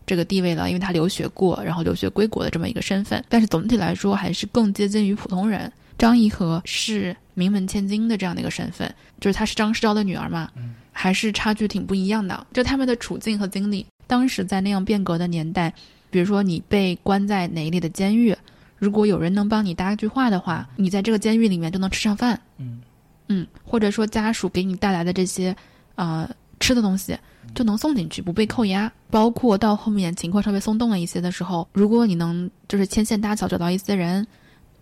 [0.06, 8.90] 这个地位了，因为他留学过，然后留学归国的这么一个身份，但是总体来说还是更接近于普通人，张颐和是名门千金的这样的一个身份，
[9.20, 10.50] 就是她是张世钊的女儿嘛，
[10.90, 12.46] 还是差距挺不一样的。
[12.54, 15.70] 就他们的处境和经历，当时在那样变革的年代，
[16.08, 18.34] 比如说你被关在哪里的监狱，
[18.78, 22.40] 如果有人能帮你搭句话的话，你在这个监狱里面就能吃上饭。
[22.56, 22.80] 嗯
[23.28, 25.54] 嗯，或者说家属给你带来的这些
[25.96, 26.28] 呃
[26.60, 27.18] 吃的东西
[27.54, 28.90] 就能送进去，不被扣押。
[29.10, 34.26] 包括到后面情况稍微松动了一些的时候，如果你能就是牵线搭桥找到一些人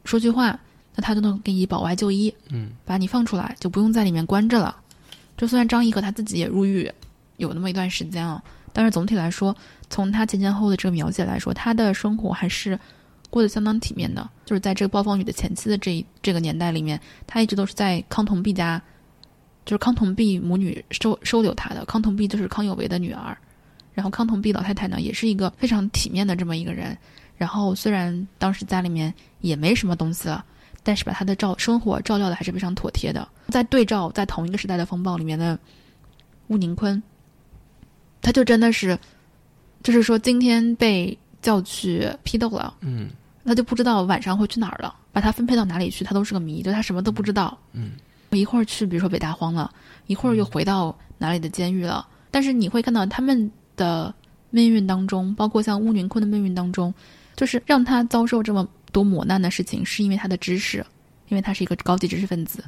[0.05, 0.59] 说句话，
[0.95, 4.77] 那他就能给你保外就医，嗯，把你放出来，就不用在里面关着了。
[5.37, 6.91] 就虽然张颐和他自己也入狱
[7.37, 8.43] 有那么一段时间啊，
[8.73, 9.55] 但是总体来说，
[9.91, 12.79] 从他前前后后的这个描写来说，他的生活还是
[13.29, 14.29] 过得相当体面的。
[14.45, 18.81] 就是在这个暴风雨的前期的这一这个年代里面，他一直都是在康同弼家，
[19.65, 21.85] 就是康同弼母女收收留他的。
[21.85, 23.37] 康同弼就是康有为的女儿，
[23.93, 26.97] 然后康同弼老太太呢，也是一个非常体面的这么一个人。
[27.37, 30.45] 然后虽然当时家里面也没什么东西了，
[30.83, 33.27] 但是把他的照生活照料的还是非常妥帖的。
[33.49, 35.59] 在对照在同一个时代的风暴里面的
[36.49, 37.03] 乌宁坤，
[38.23, 38.99] 他就真的是，
[39.83, 43.11] 就是说今天被叫去批斗了，嗯
[43.45, 47.59] 他就不知道晚上会去哪儿了，把他分配到哪里去，他都是个谜，就他什么都不知道。
[47.73, 47.93] 嗯，
[48.35, 49.71] 一会儿去比如说北大荒了，
[50.07, 52.07] 一会儿又回到哪里的监狱了。
[52.31, 54.15] 但是你会看到他们的
[54.51, 56.93] 命运当中，包括像乌云坤的命运当中，
[57.37, 60.85] 就是让他遭受这么多磨难的事情，是因为他的知识，
[61.29, 62.65] 因为他是一个高级知识分子。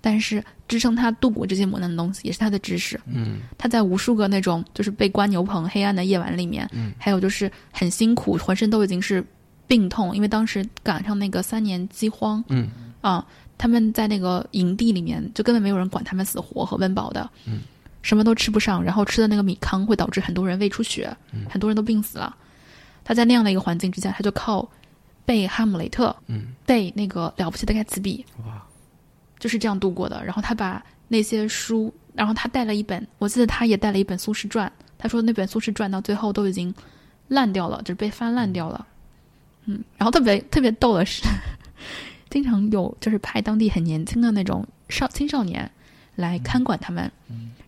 [0.00, 3.00] 但是支撑他度过这些磨难的东西，也是他的知识。
[3.06, 9.24] 嗯他在无数个那种就是被关牛棚、黑暗的夜晚里面，嗯还有就是很辛苦，浑身都已经是
[9.66, 12.68] 病痛，因为当时赶上那个三年饥荒嗯
[13.00, 13.26] 啊，
[13.56, 17.60] 他们在那个营地里面就根本没有人管他们死活和温饱的，嗯，
[18.02, 22.36] 什么都吃不上，然后吃的那个米糠会导致很多人胃出血，嗯很多人都病死了。
[23.04, 24.66] 他在那样的一个环境之下，他就靠
[25.24, 28.62] 背《哈姆雷特》，嗯，背那个了不起的盖茨比，哇，
[29.38, 30.24] 就是这样度过的。
[30.24, 34.66] 然后他把那些书，然后他带了一本，我记得他也带了一本《苏轼传》。
[34.96, 36.74] 他说那本《苏轼传》到最后都已经
[37.28, 38.86] 烂掉了，就是被翻烂掉了。
[39.66, 41.22] 嗯，然后特别特别逗的是，
[42.34, 45.70] 经常有就是派当地很年轻的那种少青少年
[46.16, 47.08] 来看管他们，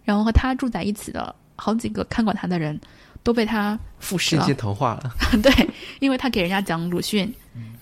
[0.02, 2.76] 然后和他住在一起的好几个看管他的人
[3.22, 4.60] 都被他腐蚀了间接。
[4.60, 5.14] 同化了。
[5.40, 7.32] 对，因为他给人家讲鲁迅，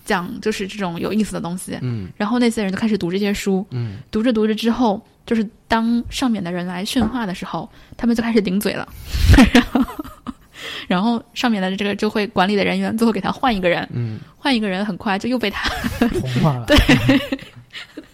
[0.05, 7.67] 讲就是这种有意思的东西，嗯然后那些人就开始读这些书，嗯读着读着之后，就是当上面的人来训话的时候，
[7.97, 8.87] 他们就开始顶嘴了，
[9.51, 9.81] 然后，
[10.87, 15.69] 然后上面的这个就会管理的人员最后给他换一个人，嗯换一个人很快就又被他，
[16.09, 16.65] 同化了。
[16.69, 17.19] 对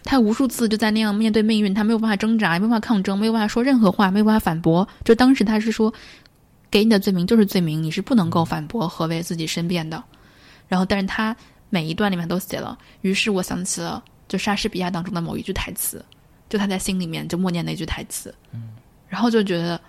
[0.03, 4.85] 他无数次就在那样面对命运，他没有办法挣扎，也没有办法抗争，没有办法说任何话，没有办法反驳。
[5.05, 5.93] 就当时他是说，
[6.69, 10.03] 给你的罪名就是罪名，你是不能够反驳和为自己申辩的。
[10.67, 11.35] 然后，但是他
[11.69, 12.77] 每一段里面都写了。
[13.01, 16.03] 于是我想起了就莎士比亚当中的某一句台词，
[16.49, 18.69] 就他在心里面就默念那句台词，嗯，
[19.07, 19.79] 然后就觉得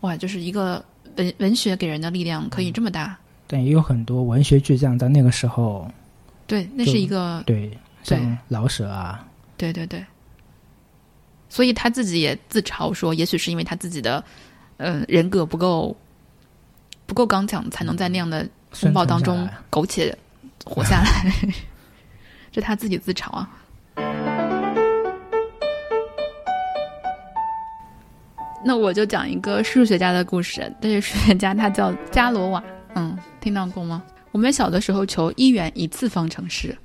[0.00, 0.84] 哇，就是一个
[1.20, 3.16] 文文学给人的力量可以这么大。
[3.46, 5.90] 但也有很多文学巨匠在那个时候，
[6.46, 10.04] 对，那是一个对，像老舍啊，对对对，
[11.48, 14.22] 所以他自己也自嘲说，也许是因为他自己的，
[14.76, 15.96] 嗯、人格不够
[17.06, 20.16] 不够刚强，才能在那样的风暴当中苟且
[20.64, 21.32] 活下来。
[22.52, 23.50] 这他自己自嘲啊。
[28.64, 30.72] 那我就讲一个数学家的故事。
[30.80, 32.62] 这个数学家他叫伽罗瓦，
[32.94, 34.02] 嗯，听到过吗？
[34.32, 36.76] 我们小的时候求一元一次方程式，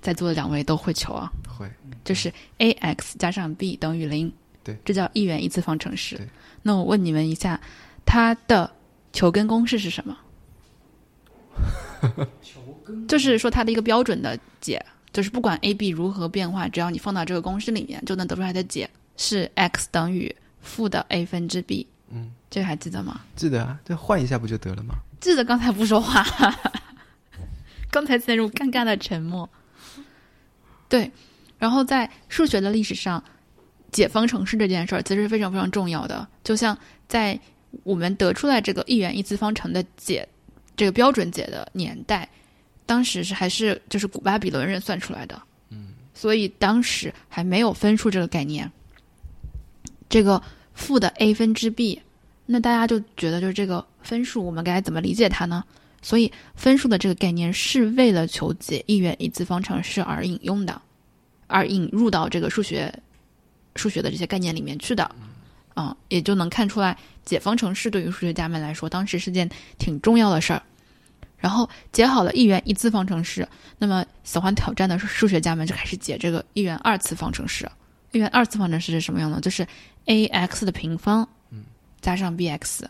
[0.00, 1.30] 在座的两位都会求啊。
[1.46, 1.68] 会
[2.04, 4.32] 就是 a x 加上 b 等于零，
[4.62, 6.18] 对，这叫一元一次方程式。
[6.62, 7.60] 那我问你们一下，
[8.06, 8.70] 它的
[9.12, 10.16] 求根公式是什么？
[13.08, 21.86] 就是说它的一个标准的解，就是不管 a b 如何变化，只要你放到这个公式里面，就能得出来的解是 x 等于负的 a 分之 b。
[22.10, 23.20] 嗯，这个还记得吗？
[23.36, 24.94] 记得啊，这换一下不就得了吗？
[25.20, 26.24] 记得刚才不说话，
[27.90, 29.48] 刚才陷入尴尬的沉默。
[30.88, 31.10] 对，
[31.58, 33.22] 然后在数学的历史上，
[33.90, 36.26] 解方程式这件事儿其实是非常非常重要的。
[36.44, 36.76] 就像
[37.08, 37.38] 在
[37.82, 40.28] 我们得出来这个一元一次方程的解，
[40.76, 42.28] 这个标准解的年代，
[42.86, 45.42] 当时是还是就是古巴比伦人算出来的。
[45.70, 48.70] 嗯，所以当时还没有分数这个概念。
[50.08, 50.42] 这个
[50.74, 52.00] 负的 a 分之 b，
[52.46, 55.64] 那大家就觉得就是这个分数，我们该怎么理解它呢？
[56.02, 60.80] 所以分数的这个概念是为了求解一元一次方程式而引用的，
[61.46, 62.92] 而引入到这个数学
[63.76, 65.10] 数学的这些概念里面去的。
[65.74, 70.62] 啊、也就能看出来，解方程式对于数学家们来说，当时是件挺重要的事儿。
[71.36, 73.48] 然后解好了一元一次方程式，
[73.78, 77.68] 那么喜欢挑战的数学家们就开始解这个一元二次方程式。
[78.18, 79.40] 一元二次方程式是什么样的？
[79.40, 79.66] 就是
[80.06, 81.64] a x 的平方，嗯，
[82.00, 82.88] 加上 b x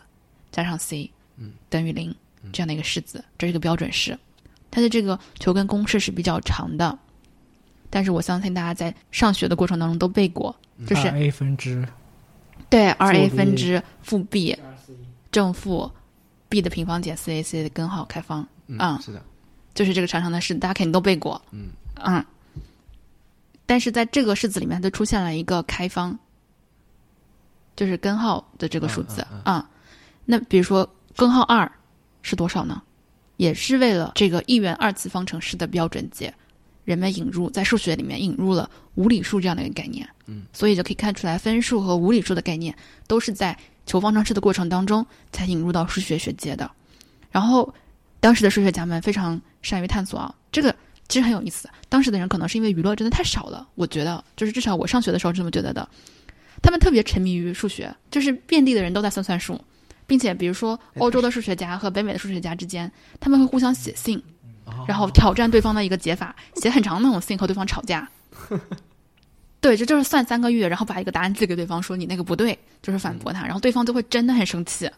[0.51, 2.13] 加上 c，嗯，等于零
[2.51, 4.17] 这样的一个式子，这是一个标准式。
[4.71, 6.97] 它的这个求根公式是比较长的，
[7.89, 10.53] 但是我相信大家在上学的过程当中都背过，
[10.85, 11.87] 就是 a 分之
[12.69, 14.57] 对二 a 分之负 b
[15.31, 15.89] 正负
[16.49, 19.21] b 的平方减四 ac 的根号开方，嗯，啊是的，
[19.73, 21.41] 就是这个长长的式子，大家肯定都背过。
[21.51, 21.69] 嗯
[22.03, 22.25] 嗯，
[23.65, 26.17] 但是在这个式子里面，它出现了一个开方，
[27.75, 29.69] 就是根号的这个数字嗯啊、
[30.25, 31.71] 那比如说根号二
[32.21, 32.81] 是多少呢？
[33.37, 36.33] 也是为了这个一元二次方程式的标准解，
[36.85, 40.07] 人们引入在数学里面引入了无理数这样的一个概念。
[40.25, 42.73] 嗯，所以就可以看出来，分数和无理数的概念
[43.07, 46.71] 都是在求方程式的过程当中才引入到数学学界的。
[47.29, 47.71] 然后，
[48.21, 50.73] 当时的数学家们非常善于探索啊，这个
[51.07, 51.69] 其实很有意思。
[51.87, 55.87] 当时的人可能是因为娱乐真的太少了，我觉得就是至少我上学的时候是这么觉得的。
[56.61, 59.59] 他们特别沉迷于数学，就是遍地的人都在算算数，
[60.07, 64.17] 并且比如说欧洲的数学家和北美的数学家之间，他们会互相写信，
[64.65, 68.09] 哦然后挑战对方的一个解法，写很长的那种信和对方吵架。
[69.61, 74.89] 对，这就是算三个月，然后把一个答案寄给对方，说你那个不对，就是反驳他，然后对方就会真的很生气，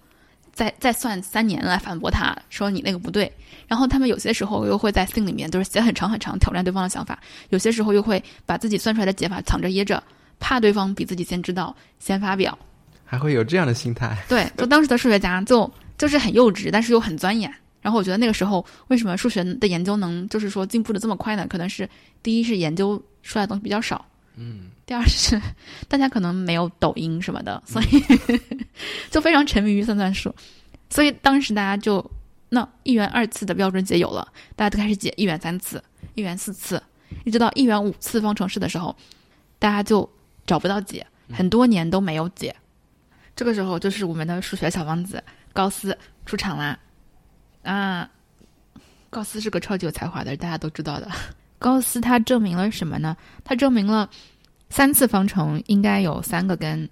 [0.57, 3.31] 再再算三年来反驳他，说你那个不对。
[3.67, 7.15] 然后他们有些时候又会在信里面就是写很长很长，挑战对方的想法；
[7.49, 10.01] 有些时候又会把自己算出来的解法藏着掖着，
[10.39, 12.57] 怕对方比自己先知道，先发表。
[13.05, 17.53] 还会有这样的心态，对，就当时的数学家就就是很幼稚，但是又很钻研。
[17.79, 21.45] 然后我觉得那个时候为什么数学的研究能就是说进步的这么快呢？
[21.47, 21.87] 可能是
[22.23, 24.03] 第一是研究出来的东西比较少，
[24.39, 25.41] 嗯，第二是
[25.87, 27.87] 大家可能没有抖音什么的，所以
[29.09, 30.33] 就非常沉迷于算算数。
[30.91, 32.03] 所以当时大家就
[32.49, 35.83] 那一元二次的标准解有了，大家都开始解一元三次、
[36.13, 36.81] 一元四次，
[37.25, 38.95] 一直到一元五次方程式的时候，
[39.57, 40.07] 大家就
[40.45, 42.55] 找不到解，很多年都没有解。
[43.35, 46.77] 这个时候就是我们的数学小王子高斯出场啦，
[47.63, 48.09] 啊，
[49.09, 51.09] 高斯是个超级有才华的，大家都知道的。
[51.59, 53.15] 高斯他证明了什么呢？
[53.43, 54.09] 他证明了
[54.69, 56.87] 三次方程应该有三个根，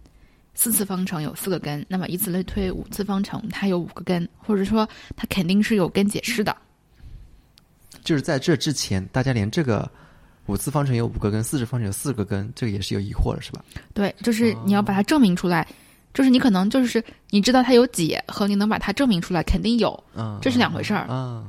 [0.53, 6.55] 四次方程有四个根，那么以此类推，五次方程它有五个根，或者说它肯定是有根解释的。
[8.03, 9.89] 就是在这之前，大家连这个
[10.45, 13.63] 五次方程有五个根，四次方程有四个根，这个也是有疑惑的，是吧？
[13.93, 15.68] 对，就是你要把它证明出来，
[16.13, 21.07] 就是你可能就是你知道它有解和你能把它证明出来，肯定有，嗯，这是两回事儿。
[21.07, 21.45] 啊，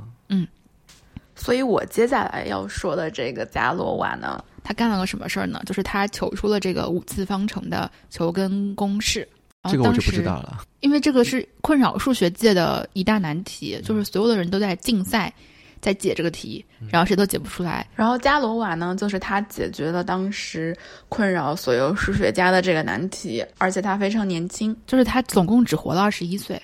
[1.37, 5.61] 所以我接下来要说的这个伽罗瓦呢，他干了个什么事儿呢？
[5.65, 9.25] 就是他求出了这个五次方程的求根公式。
[9.69, 10.63] 这个我就不知道了。
[10.79, 15.33] 因为这个是困扰数学界的一大难题，就是所有的人都在竞赛，
[15.81, 17.85] 在解这个题，然后谁都解不出来。
[17.93, 20.77] 然后伽罗瓦呢，就是他解决了当时
[21.09, 26.61] 困扰所有数学家的这个难题，而且他非常年轻，就是他总共只活了二十一岁，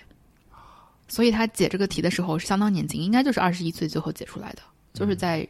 [1.14, 4.64] 所以他解这个题的时候是相当年轻，应该就是二十一岁最后解出来的，
[4.96, 5.48] 就是在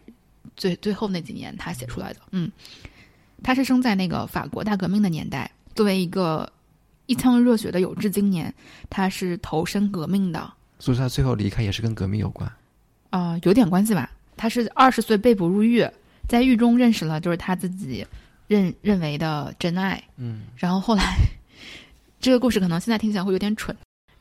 [0.57, 2.19] 最最后那几年他写出来的。
[2.31, 2.51] 嗯，
[3.41, 6.51] 他是生在那个法国大革命的年代，作为一个
[7.05, 8.53] 一腔热血的有志青年，
[8.89, 10.53] 他是投身革命的。
[10.79, 12.51] 所以他最后离开也是跟革命有关。
[13.11, 14.11] 啊、有点关系吧。
[14.35, 15.87] 他是二十岁被捕入狱，
[16.27, 18.05] 在狱中认识了就是他自己
[18.47, 21.15] 认认为的真爱，嗯，然后后来
[22.19, 23.73] 这个故事可能现在听起来会有点蠢。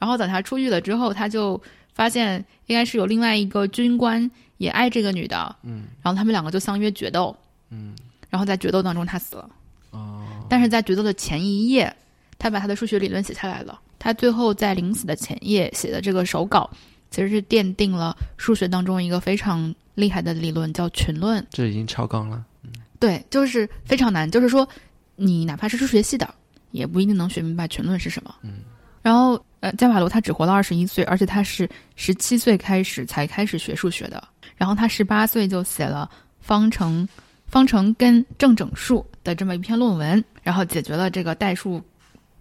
[0.03, 1.62] 然后等他出狱了之后，他就
[1.94, 7.36] 发现应该是有另外一个军官也爱这个女的，嗯，然后他们两个就相约决斗，
[7.70, 7.94] 嗯，
[8.28, 9.48] 然后在决斗当中他死了。
[9.92, 11.94] 哦，但是在决斗的前一夜，
[12.36, 13.78] 他把他的数学理论写下来了。
[14.00, 16.68] 他最后在临死的前夜写的这个手稿，
[17.12, 21.46] 其实是奠定了数学当中一个非常厉害的理论，叫群论。
[21.48, 22.44] 这已经超纲了。
[22.64, 24.68] 嗯对，就是非常难，就是说
[25.14, 26.34] 你哪怕是数学系的，
[26.72, 28.34] 也不一定能学明白群论是什么。
[28.42, 28.62] 嗯，
[29.00, 34.23] 然后呃，加瓦罗他只活了二十一岁，而且他是十七岁开始才开始学数学的。
[34.57, 36.11] 然后他十八岁就写了
[36.41, 37.09] 方程、
[37.47, 41.81] 方程根正整数的这么一篇论文，然后解决了这个代数、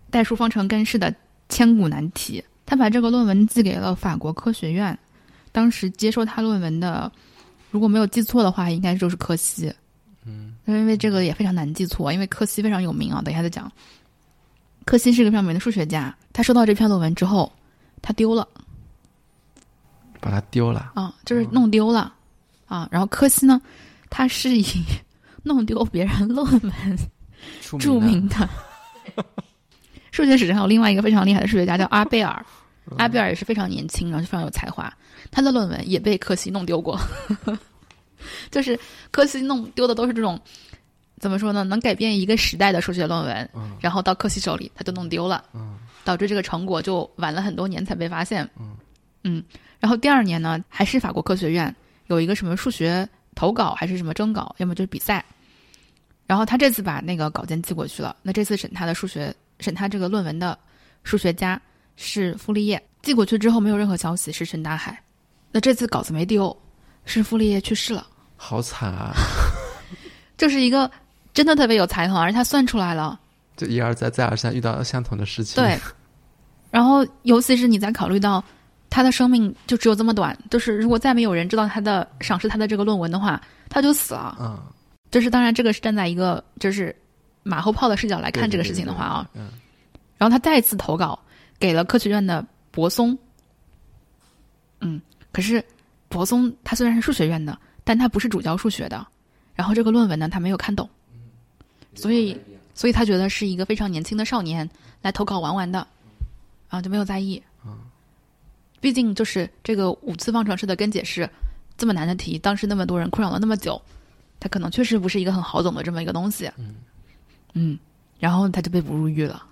[0.09, 1.13] 代数方程根式的
[1.47, 2.43] 千古难题。
[2.65, 4.97] 他把这个论文寄给了法国科学院，
[5.51, 7.11] 当时接受他论文的，
[7.69, 9.71] 如果没有记错的话，应该就是柯西。
[10.25, 13.21] 嗯，因为这个也非常难记错，因为柯西非常有名啊。
[13.23, 13.71] 等一下再讲。
[14.85, 17.51] 柯西是个非常有名的数学家，他收到这篇论文之后，
[18.01, 18.47] 他丢了
[20.19, 20.91] 把它丢了。
[20.95, 22.13] 啊，就是弄丢了
[22.65, 22.87] 啊。
[22.91, 23.61] 然后柯西呢，
[24.09, 24.65] 他是以
[25.43, 26.97] 弄丢别人论文
[27.79, 28.49] 著名名的。
[30.11, 32.45] 数学史上有另外一个非常厉害的数学家叫阿贝尔，
[32.97, 34.91] 阿贝尔也是非常年轻，然后就非常有才华。
[35.31, 36.99] 他的论文也被柯西弄丢过，
[38.51, 38.77] 就是
[39.09, 40.39] 柯西弄丢的都是这种
[41.21, 41.63] 怎么说呢？
[41.63, 48.43] 能改变一个时代的数学论文，嗯然后到柯西手里他就弄丢了，嗯导致这个成果就晚了很多年才被发现。
[48.59, 48.75] 嗯
[49.23, 49.43] 嗯，
[49.79, 51.73] 然后第二年呢，还是法国科学院
[52.07, 55.23] 有一个什么数学投稿还是什么征稿，要么就是比赛。
[56.25, 58.15] 然后他这次把那个稿件寄过去了。
[58.23, 60.57] 那这次审他的数学审他这个论文的
[61.03, 61.61] 数学家
[61.97, 64.99] 是傅立叶，寄过去之后没有任何消息，石沉大海。
[65.51, 66.57] 那这次稿子没丢，
[67.05, 68.07] 是傅立叶去世了。
[68.37, 69.13] 好惨啊！
[70.35, 70.89] 这是一个
[71.33, 73.19] 真的特别有才华，而且他算出来了。
[73.57, 75.61] 就一而再再而三遇到相同的事情。
[75.61, 75.77] 对，
[76.71, 78.43] 然后尤其是你在考虑到
[78.89, 84.37] 他的生命就只有这么短，就是如果再没有人知道他的赏识他的这个论文的话，他就死了。
[84.39, 84.59] 嗯，
[85.11, 86.95] 就是当然，这个是站在一个就是
[87.43, 89.59] 马后炮的视角来看这个事情的话啊，对，对对对
[90.17, 91.19] 然后他再次投稿
[91.59, 93.17] 给了科学院的博松。
[94.79, 94.99] 嗯，
[95.31, 95.63] 可是
[96.09, 99.05] 博松他虽然是数学院的，但他不是主教数学的，
[99.53, 100.89] 然后这个论文呢他没有看懂，
[101.95, 102.39] 所以
[102.73, 104.69] 所以他觉得是一个非常年轻的少年
[105.01, 105.85] 来投稿玩玩的，
[106.69, 107.41] 啊就没有在意。
[107.65, 107.77] 嗯，
[108.79, 111.29] 毕竟就是这个五次方程式的根解是
[111.77, 113.81] 这么难的题，当时那么多人困扰了那么久，
[114.39, 116.49] 他可能确实不是一个很好懂的这么一个东西。
[116.57, 116.75] 嗯
[117.53, 117.77] 嗯，
[118.19, 119.43] 然后他就被捕入狱了，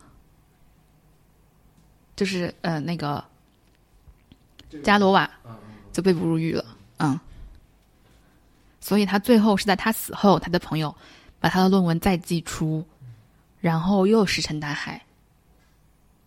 [2.16, 3.24] 就是呃那个
[4.84, 5.30] 加罗瓦
[5.92, 6.64] 就被捕入狱了，
[7.00, 7.20] 嗯，
[8.80, 10.96] 所以他最后是在他死后，他的朋友
[11.40, 12.86] 把他的论文再寄出，
[13.60, 15.02] 然后又石沉大海，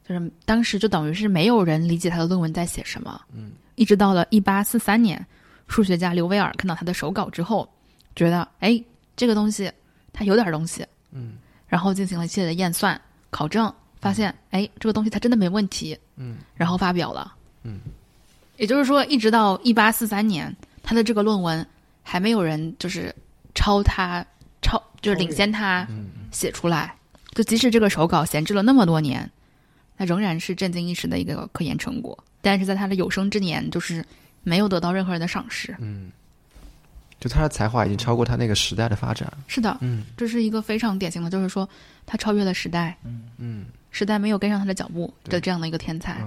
[0.08, 5.24] 就是当时就等于是没有人理解他的论文在写什么，嗯，一直到了一八四三年，
[5.68, 7.68] 数学家刘维尔看到他的手稿之后，
[8.16, 8.82] 觉得哎
[9.16, 9.70] 这个东西
[10.12, 11.34] 它有点东西，嗯。
[11.68, 13.00] 然后进行了一系列的验算
[13.30, 16.36] 考证，发现哎这个东西它真的没问题，嗯。
[16.54, 17.34] 然后发表了。
[17.62, 17.80] 嗯，
[18.58, 21.66] 也就是说，一直到一八四三年，他的这个论文
[22.02, 23.14] 还没有人就是
[23.54, 24.26] 抄他
[24.72, 26.94] 抄，就是领先他嗯写出来。
[27.34, 29.30] 就即使这个手稿闲置了那么多年，
[29.96, 32.16] 那仍然是震惊一时的一个科研成果。
[32.40, 34.04] 但是在他的有生之年，就是
[34.42, 35.74] 没有得到任何人的赏识。
[35.78, 36.10] 嗯，
[37.20, 39.32] 就他的才华已经超过他那个时代的发展。
[39.46, 41.68] 是的，嗯这是一个非常典型的，就是说
[42.04, 42.96] 他超越了时代，
[43.38, 46.20] 嗯时代没有跟上他的脚步的这样的一个天才。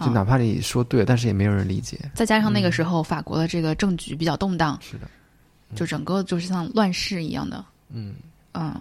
[0.00, 1.98] 就哪怕你说对了，但是也没有人理解。
[2.14, 5.08] 再加上那个时候法国的这个政局比较动荡，是的，
[5.74, 7.64] 就整个就是像乱世一样的。
[7.88, 8.14] 嗯
[8.52, 8.80] 嗯，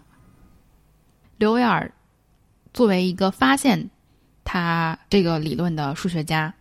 [1.37, 1.91] 刘维尔
[2.73, 3.89] 作为一个发现
[4.43, 6.53] 他这个理论的数学家，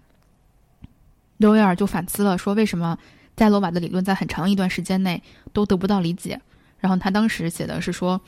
[1.37, 2.99] 刘维尔就反思了，说为什么
[3.35, 6.41] 在罗瓦的理论在很长一段时间内都得不到理解。
[6.79, 8.21] 然后他当时写的是说，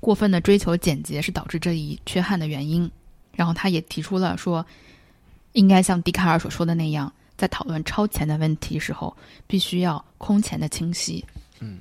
[0.00, 2.90] 过分的追求简洁是导致这一缺憾的原因。
[3.32, 4.64] 然后他也提出了说，
[5.52, 9.14] 应该像笛卡尔所说的那样，在讨论超前的问题时候，
[9.46, 11.24] 必须要空前的清晰。
[11.60, 11.80] 嗯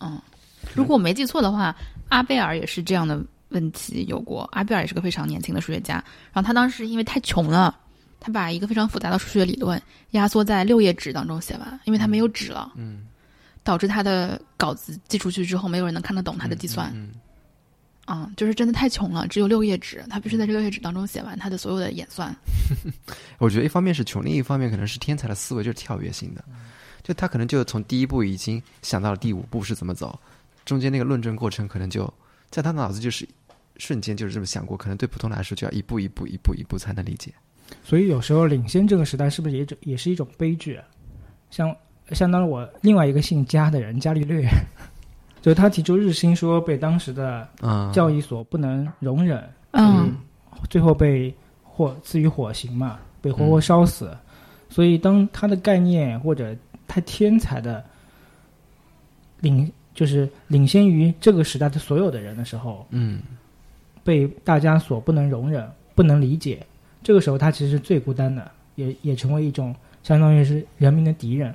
[0.00, 0.20] 嗯，
[0.74, 1.74] 如果我没记错的话，
[2.08, 4.48] 阿贝尔也是这样的问题有过。
[4.52, 5.94] 阿贝尔也是个非常年轻的数学家，
[6.32, 7.78] 然后他当时因为太穷了，
[8.20, 9.80] 他把一个非常复杂的数学理论
[10.10, 13.06] 压缩在六页纸当中写完，因为他没有纸了，嗯，
[13.62, 16.90] 导致他的稿子寄出去之后，没有人能看得懂他的计算。
[16.94, 17.10] 嗯
[18.06, 22.34] 啊、就是真的太穷了，只有六页纸，他必须在这六页纸当中写完他的所有的演算。
[23.38, 26.44] 我觉得一方面是穷，另一方面可能是天才的思维就是跳跃性的，
[27.02, 30.18] 就他可能就从第一步已经想到了第五步是怎么走，
[30.64, 32.10] 中间那个论证过程可能就
[32.48, 33.28] 在他脑子就是
[33.76, 37.32] 瞬间就是这么想过，可能对普通来说就要一步一步一步一步才能理解。
[37.82, 40.84] 所以有时候领先这个时代是不是也也是一种悲剧啊？
[41.50, 41.74] 像
[42.12, 44.48] 相当于我另外一个姓加的人伽利略，
[45.46, 50.12] 就是他提出日心说被当时的嗯，教义所不能容忍，嗯
[50.68, 51.32] 最后被
[51.62, 54.10] 火赐予火刑嘛，被活活烧死。
[54.68, 56.52] 所以当他的概念或者
[56.88, 57.84] 他天才的
[59.38, 63.22] 领就是领先于这个时代的所有的人的时候，嗯
[64.02, 66.66] 被大家所不能容忍、不能理解，
[67.04, 69.72] 这个时候他其实是最孤单的，也也成为一种
[70.02, 71.54] 相当于是人民的敌人。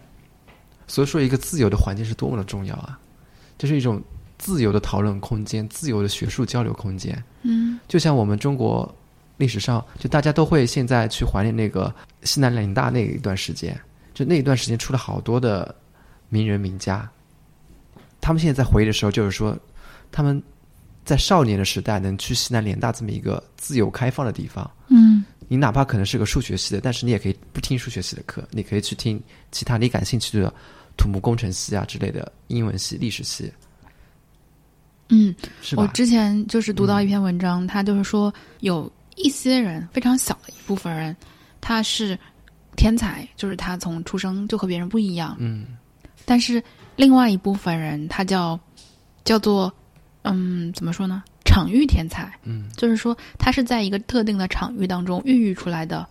[0.87, 2.97] 所以说，一个自由的环境是多么的重要啊！
[3.61, 4.01] 这是一种
[4.39, 7.23] 自由的讨论空间，自由的学术交流空间。
[7.43, 8.91] 嗯就像我们中国
[9.37, 11.93] 历史上，就大家都会现在去怀念那个
[12.23, 13.79] 西南联大那一段时间，
[14.15, 15.75] 就那一段时间出了好多的
[16.29, 17.07] 名人名家。
[18.19, 19.55] 他们现在在回忆的时候，就是说
[20.11, 20.41] 他们
[21.05, 24.67] 在少年的时代能去西南联大这么一个自由开放的地方。
[24.87, 30.51] 嗯你哪怕可能是个数学系的，但是你也可以不听数学系的课，你可以去听其他你感兴趣的
[30.97, 33.51] 土木工程系啊之类的英文系、历史系，
[35.09, 35.83] 嗯，是吧？
[35.83, 41.15] 我之前就是读到一篇文章，他就是说有一些人非常小的一部分人，
[41.59, 42.17] 他是
[42.75, 45.35] 天才，就是他从出生就和别人不一样。
[45.39, 45.65] 嗯
[46.25, 46.63] 但是
[46.95, 48.59] 另外一部分人，他叫
[49.23, 49.73] 叫做
[50.21, 51.23] 嗯，怎么说呢？
[51.43, 56.07] 场域天才，嗯就是说他是在一个特定的场域当中孕育出来的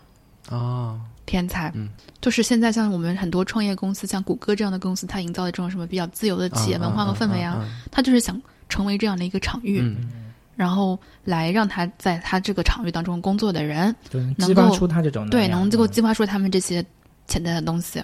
[0.51, 1.71] 啊天才。
[1.75, 1.89] 嗯，
[2.21, 10.09] 就是现在像我们很多创业公司，像谷歌这样的公司，它营造的这种什么比较自由的企业文化和氛围啊，嗯他就是想成为这样的一个场域，嗯。
[10.57, 15.91] 然后来让他在他这个场域当中工作的人，能能激发够出他这种对，能够嗯。
[15.91, 16.85] 激发出他们这些
[17.27, 18.03] 潜在的东西。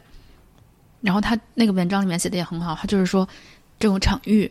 [1.02, 3.28] 然后他那个文章里面写的也很好，他就是说，
[3.78, 4.50] 这种场域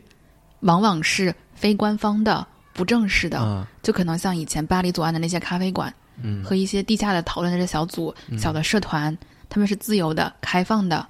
[0.59, 3.67] 往往是非官方的、不正式的，啊。
[3.81, 5.91] 就可能像以前巴黎左岸的那些咖啡馆
[6.21, 6.43] 嗯。
[6.43, 9.17] 和一些地下的讨论的这小组、小的社团，
[9.49, 11.05] 他们是自由的、开放的，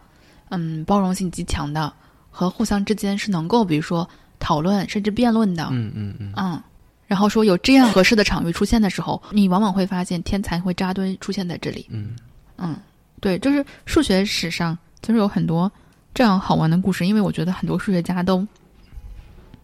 [0.50, 1.92] 嗯，包容性极强的，
[2.30, 4.08] 和互相之间是能够，比如说
[4.40, 6.34] 讨论甚至辩论的，嗯嗯嗯。
[6.36, 6.62] 嗯，
[7.08, 11.86] 然后说有这样合适的场域出现的时候，你往往会发现天才会扎堆出现在这里。
[11.90, 12.16] 嗯。
[12.58, 12.76] 嗯，
[13.20, 15.72] 对，就是数学史上就是有很多
[16.14, 18.46] 这样好玩的故事，因为我觉得很多数学家都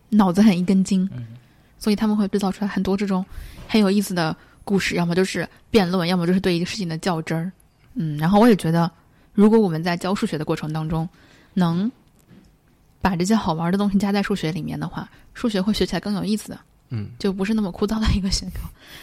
[0.10, 1.26] 脑子很一根筋，嗯。
[1.80, 3.26] 所以他们会制造出来很多这种
[3.68, 7.52] 很有意思的故事，要么就是辩论，要么就是对一个事情的较真儿。
[7.94, 8.90] 嗯，然后我也觉得，
[9.34, 11.08] 如果我们在教数学的过程当中，
[11.54, 11.92] 能
[13.02, 16.60] 把这些好玩的东西加在数学里面的话，数学会学起来更有意思的。
[16.94, 18.60] 嗯就不是那么枯燥的一个学科。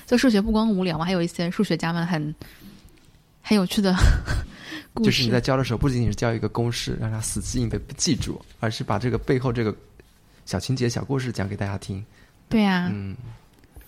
[0.06, 2.34] 就数学不光无聊嘛，还有一些数学家们很
[3.42, 3.94] 很有趣的
[4.92, 5.10] 故事。
[5.10, 9.74] 就是你在教的时候，不仅仅是教一个公式让他死记硬背不记住，而是把这个背后这个
[10.44, 12.04] 小情节、小故事讲给大家听。
[12.48, 13.16] 对呀、嗯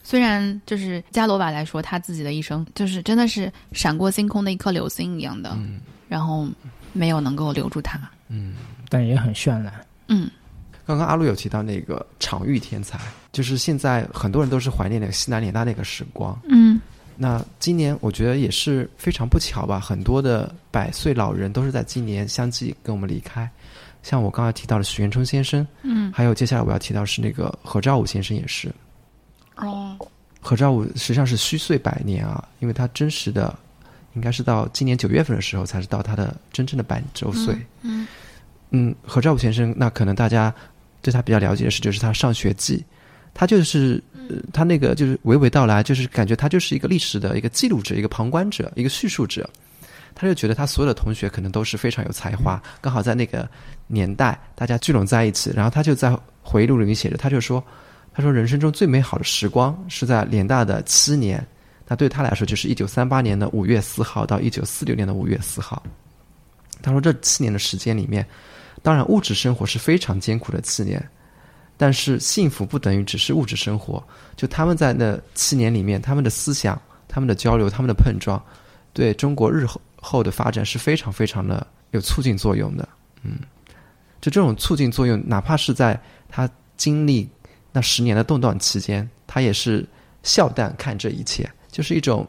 [0.02, 6.48] 虽然就是加罗瓦来说，他自己的一生就是真的是闪过星空的一颗流星一样的，嗯然后
[6.92, 8.00] 没有能够留住他。
[8.28, 8.54] 嗯。
[8.88, 9.72] 但也很绚烂。
[10.08, 10.28] 嗯
[10.84, 12.98] 刚刚阿路有提到那个场域天才，
[13.30, 16.36] 就是现在很多人都是怀念那个西南联大那个时光。
[16.48, 16.80] 嗯
[17.16, 23.48] 那今年我觉得也是非常不巧吧，很多的百岁老人都是在今年相继跟我们离开。
[24.02, 28.72] 像我刚才提到的许渊冲先生，嗯还有接下来我要提到是那个何兆武先生也是。
[29.60, 29.96] 哦
[30.42, 33.54] 何兆武实际上是虚岁百年啊，因为他真实的
[34.14, 37.54] 应该是到今年九月份的时候才是到他的真正的百周岁。
[37.82, 38.06] 嗯
[38.70, 40.54] 嗯，何兆武先生，那可能大家
[41.02, 42.84] 对他比较了解的是，就是他上学记，
[43.34, 49.48] 他就是、呃他那个就是娓娓道来，就是感觉他就是一个历史的一个记录者、一个旁观者、一个叙述者。
[50.14, 53.48] 他就觉得他所有的同学可能都是非常有才华，刚好在那个
[53.86, 57.62] 年代大家聚拢在一起，然后他就在回忆录里面写着，他就说，
[58.12, 61.46] 他说人生中最美好的时光是在联大的七年，
[61.86, 65.82] 那对他来说就是一九三八年的五月四号到一九四六年的五月四号。
[66.82, 68.26] 他说这七年的时间里面，
[68.82, 71.02] 当然物质生活是非常艰苦的七年，
[71.76, 74.02] 但是幸福不等于只是物质生活。
[74.34, 78.42] 就他们在那七年里面，他们的思想、他们的交流、他们的碰撞，
[78.92, 82.88] 对中国日后后的发展是非常非常的有促进作用的。
[83.22, 83.40] 嗯，
[84.20, 86.48] 就这种促进作用，哪怕是在他
[86.78, 87.28] 经历
[87.72, 89.86] 那十年的动荡期间，他也是
[90.22, 92.26] 笑淡看这一切，就是一种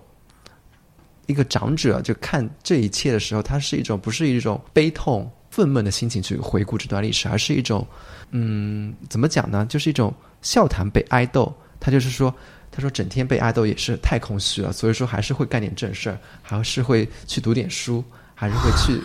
[1.25, 7.85] 一个长者就看这一切的时候，他是一种不是一种悲痛、愤懑的心情去回顾这段历史，而是一种
[8.31, 9.65] 嗯，怎么讲呢？
[9.67, 11.53] 就是一种笑谈被爱豆。
[11.83, 12.31] 他就是说，
[12.69, 18.03] 他说整天被爱豆也是太空虚了，所以说还是会干点正事儿，还是会去读点书，
[18.35, 19.01] 还是会去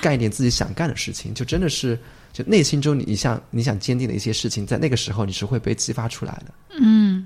[0.00, 1.34] 干一点自己想干的事情。
[1.34, 1.98] 就真的是，
[2.34, 6.54] 就内心中你想你想坚定的一些事情，在那个时候你是会被激发出来的。
[6.80, 7.24] 嗯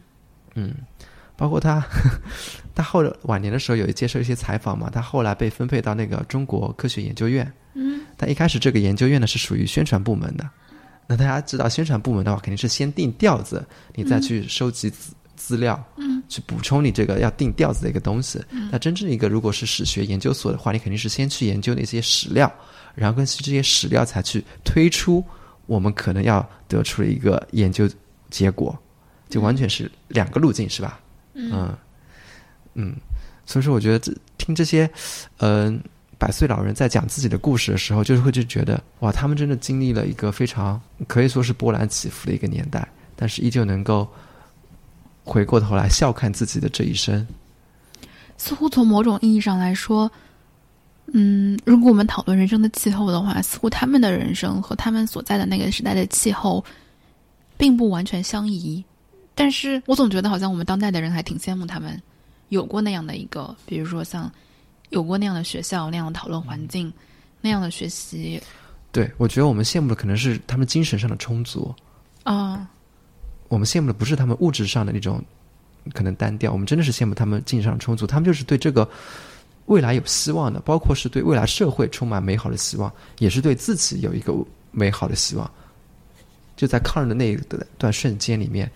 [0.55, 0.75] 嗯，
[1.35, 1.83] 包括他，
[2.77, 7.51] 他后来晚年的时候有接受一些采访嘛，他后来被分配到那个中国科学研究院。
[7.73, 10.49] 嗯，但一开始这个研究院呢是属于宣传部门的。
[11.07, 18.39] 那大家知道，宣传部门的话肯定是先定调子，你再去收集资资料，嗯，去补充你这个要定调子的一个东西。
[18.71, 22.53] 那真正一个如果是史学研究所的话，你肯定是先去研究那些史料，
[22.95, 25.25] 然后根据这些史料才去推出
[25.67, 27.89] 我们可能要得出的一个研究
[28.29, 28.77] 结果，
[29.31, 31.01] 就完全是两个路径，是吧？
[31.35, 31.75] 嗯。
[32.75, 32.95] 嗯，
[33.45, 34.89] 所以说我觉得这听这些，
[35.39, 35.83] 嗯、
[36.17, 42.87] 百岁老人在讲自己的故事的时候，就是会就觉得哇，他们真的经历了一个非常可以说是波澜起伏的一个年代，
[43.17, 44.09] 但是依旧能够
[45.29, 47.27] 回过头来笑看自己的这一生。
[48.37, 50.11] 似乎从某种意义上来说，
[51.13, 56.65] 嗯，如果我们讨论人生的气候的话，似乎他们的人生和他们所在的那个时代的气候，
[57.57, 58.85] 并不完全相宜。
[59.35, 62.01] 但是我总觉得好像我们当代的人还挺羡慕他们
[62.49, 64.31] 有过那样的一个，比如说像
[64.91, 66.93] 有过那样的学校、那样的讨论环境、
[67.41, 68.41] 那样的学习
[68.91, 71.75] 对我觉得我们羡慕的可能是他们精神上的充足，
[72.25, 72.69] 啊，
[73.49, 75.23] 我们羡慕的不是他们物质上的那种
[75.95, 78.07] 可能单调，我们真的是羡慕他们精神上的充足。
[78.07, 78.89] 他们就是对这个
[79.67, 84.35] 未来有希望的，包括是对未来社会充满美好的希望，也是对自己有一个
[84.71, 85.51] 美好的希望。
[86.57, 87.37] 就在抗日的那一
[87.79, 88.71] 段瞬间里面，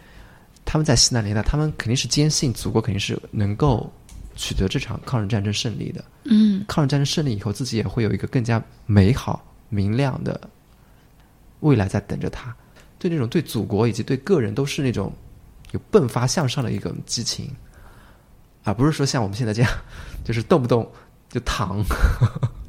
[0.64, 3.92] 他们在西南联大，他们肯定是坚信祖国肯定是能够
[4.36, 6.04] 取得这场抗日战争胜利的。
[6.24, 10.40] 嗯抗日战争胜利以后，自己也会有一个更加美好、明亮的
[11.60, 12.54] 未来在等着他。
[13.02, 15.12] 对那种对祖国以及对个人都是那种
[15.72, 17.50] 有迸发向上的一个激情，
[18.62, 19.70] 而不是说像我们现在这样，
[20.22, 20.88] 就是动不动
[21.28, 21.84] 就躺。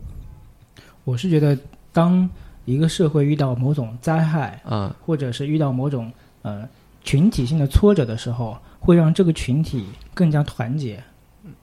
[1.05, 1.55] 我是觉得，
[1.91, 2.27] 当
[2.65, 6.11] 一个社会遇到某种灾害，嗯或者是遇到某种
[6.41, 6.67] 呃
[7.03, 11.03] 群体性的挫折的时候，会让这个群体更加团结。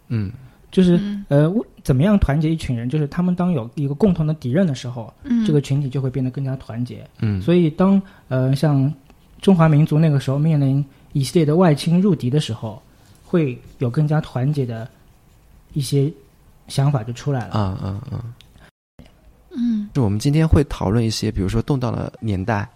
[0.07, 0.31] 嗯
[0.71, 1.53] 就是、嗯呃，
[1.83, 2.89] 怎么样团结一群人？
[2.89, 7.05] 就是他们当有一个共同的敌人的时候，嗯，这个群体就会变得更加团结。
[7.21, 8.93] 嗯所以当呃像
[9.41, 12.81] 中华民族那个时候面临一系列的外侵入敌的时候，
[13.25, 14.89] 会有更加团结的
[15.73, 16.13] 一些
[16.69, 17.55] 想法就出来了。
[17.55, 18.25] 啊啊啊！
[19.53, 22.69] 嗯就我们今天会讨论一些，比如说动荡的年代，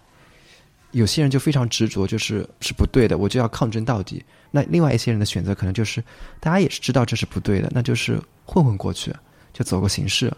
[0.95, 4.23] 有些人就非常执着，就是是不对的，我就要抗争到底。
[4.49, 6.01] 那另外一些人的选择可能就是，
[6.39, 9.13] 大家也是知道这是不对的，那就是混混过去，
[9.51, 10.31] 就走个形式。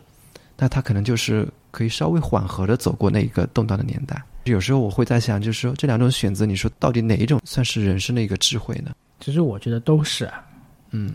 [0.57, 4.19] 那他可能就是可以稍微缓和的走过那一个动荡的年代。
[4.45, 8.95] 有时候我会在想，就是说这两种选择，你说到底哪一种算是人生的一个智慧呢？
[9.19, 10.43] 其实我觉得都是啊，
[10.89, 11.13] 嗯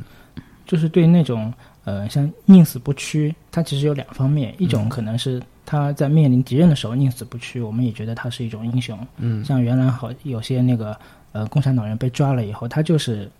[0.64, 8.98] 就是对那种呃像宁死不屈，它其实有两方面，一种可能是他在面临敌人的时候宁死不屈，我们也觉得他是一种英雄。
[9.16, 10.96] 嗯像原来好有些那个
[11.32, 13.30] 呃共产党人被抓了以后，他就是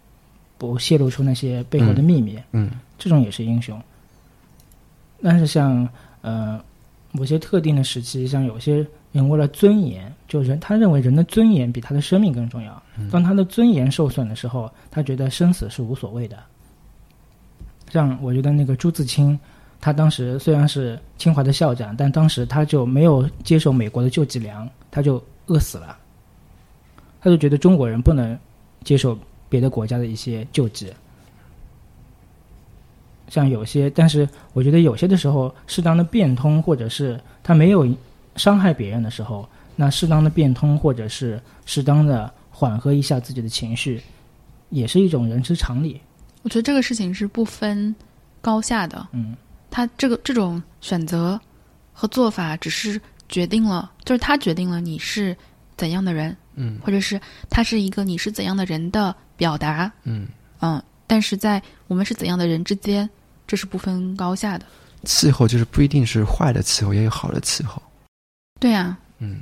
[0.59, 3.81] 不泄露出那些背后的秘密，嗯这种也是英雄。
[5.23, 5.89] 但是像
[6.21, 6.61] 呃
[7.11, 12.83] 某些特定的时期，像有些人为了尊严，就人他认为人的尊严比他的生命更重要。
[13.11, 16.39] 当他的尊严受损的时候，他觉得生死是无所谓的。
[17.91, 19.39] 像我觉得那个朱自清，
[19.83, 25.99] 他当时虽然是清华的校长，但当时他就没有接受美国的救济粮，他就饿死了。
[27.21, 28.39] 他就觉得中国人不能
[28.85, 29.19] 接受
[29.49, 30.93] 别的国家的一些救济。
[33.29, 37.89] 像有些，但是我觉得有些的时候，适当的变通，或者是他没有
[38.37, 44.01] 伤害别人的时候，那适当的变通，或者是适当的缓和一下自己的情绪，
[44.71, 46.01] 也是一种人之常理。
[46.43, 47.95] 我觉得这个事情是不分
[48.41, 49.35] 高下的，嗯，
[49.73, 51.41] 他这个这种选择
[51.93, 55.37] 和做法只是决定了，就是他决定了你是
[55.77, 56.79] 怎样的人，嗯。
[56.85, 57.19] 或者是
[57.49, 60.29] 他是一个你是怎样的人的表达，嗯，
[60.61, 63.09] 嗯，但是在我们是怎样的人之间，
[63.47, 64.67] 这是不分高下的。
[65.05, 67.83] 气候就是不一定是坏的气候，也有好的气候。
[68.61, 69.41] 对啊，嗯。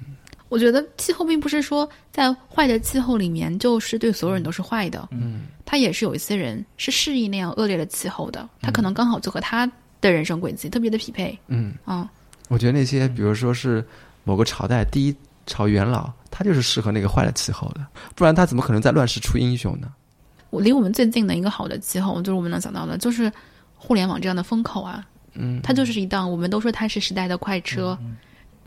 [0.48, 5.42] 我觉得气候并不是说在坏的气候里面就是对所有人都是坏的，嗯。
[5.64, 9.70] 他也是有一些人是适应那样恶劣的气候的，他可能刚好就和他
[10.01, 11.38] 的人生轨迹特别的匹配。
[11.48, 11.74] 嗯。
[11.84, 12.11] 啊，
[12.48, 13.84] 我觉得那些，比如说是
[14.24, 19.92] 某个朝代第一朝元老，他就是适合那个坏的气候的，不然他怎么可能在乱世出英雄呢？
[20.51, 23.32] 我离我们最近的一个好的气候，就是我们能想到的，就是
[23.76, 27.98] 互联网这样的风口啊，嗯，它就是一档我们都说它是时代的快车。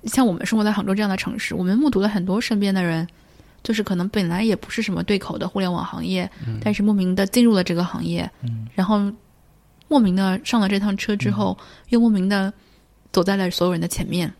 [0.05, 3.07] 像我们生活在杭州这样的城市，我们目睹了很多身边的人，
[3.63, 6.29] 就是可能本来也不是什么对口的互联网行业，
[6.61, 9.11] 但是莫名的进入了这个行业，嗯然后
[9.87, 11.57] 莫名的上了这趟车之后，
[11.89, 12.51] 又莫名的
[13.11, 14.31] 走在了所有人的前面。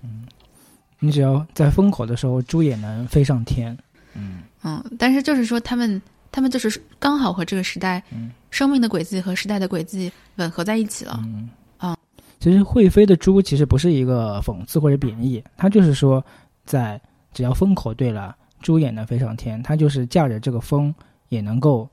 [1.00, 3.78] 你只要在风口的时候，猪也能飞上天。
[4.14, 8.02] 嗯嗯，但是就是说，他们他们就是刚好和这个时代、
[8.50, 11.20] 生命的轨迹和时代的轨迹吻合在一起了。
[11.26, 11.98] 嗯啊
[12.40, 16.24] 其实会飞的猪其实不是一个讽刺或者贬义，它就是说，
[16.66, 17.00] 在
[17.34, 19.62] 只要风口对了，猪也能飞上天。
[19.64, 20.94] 它就是驾着这个风，
[21.30, 21.90] 也能够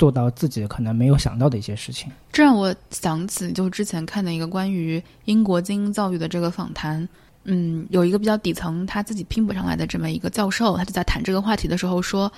[0.00, 2.10] 做到自己可能没有想到的一些事情。
[2.32, 7.06] 这让我想起，就之前看的一个关于英国精英教育的这个访谈。
[7.44, 12.32] 嗯，有一个比较底层，他自己拼不上来的这么一个教授，他就在谈这个话题的时候说，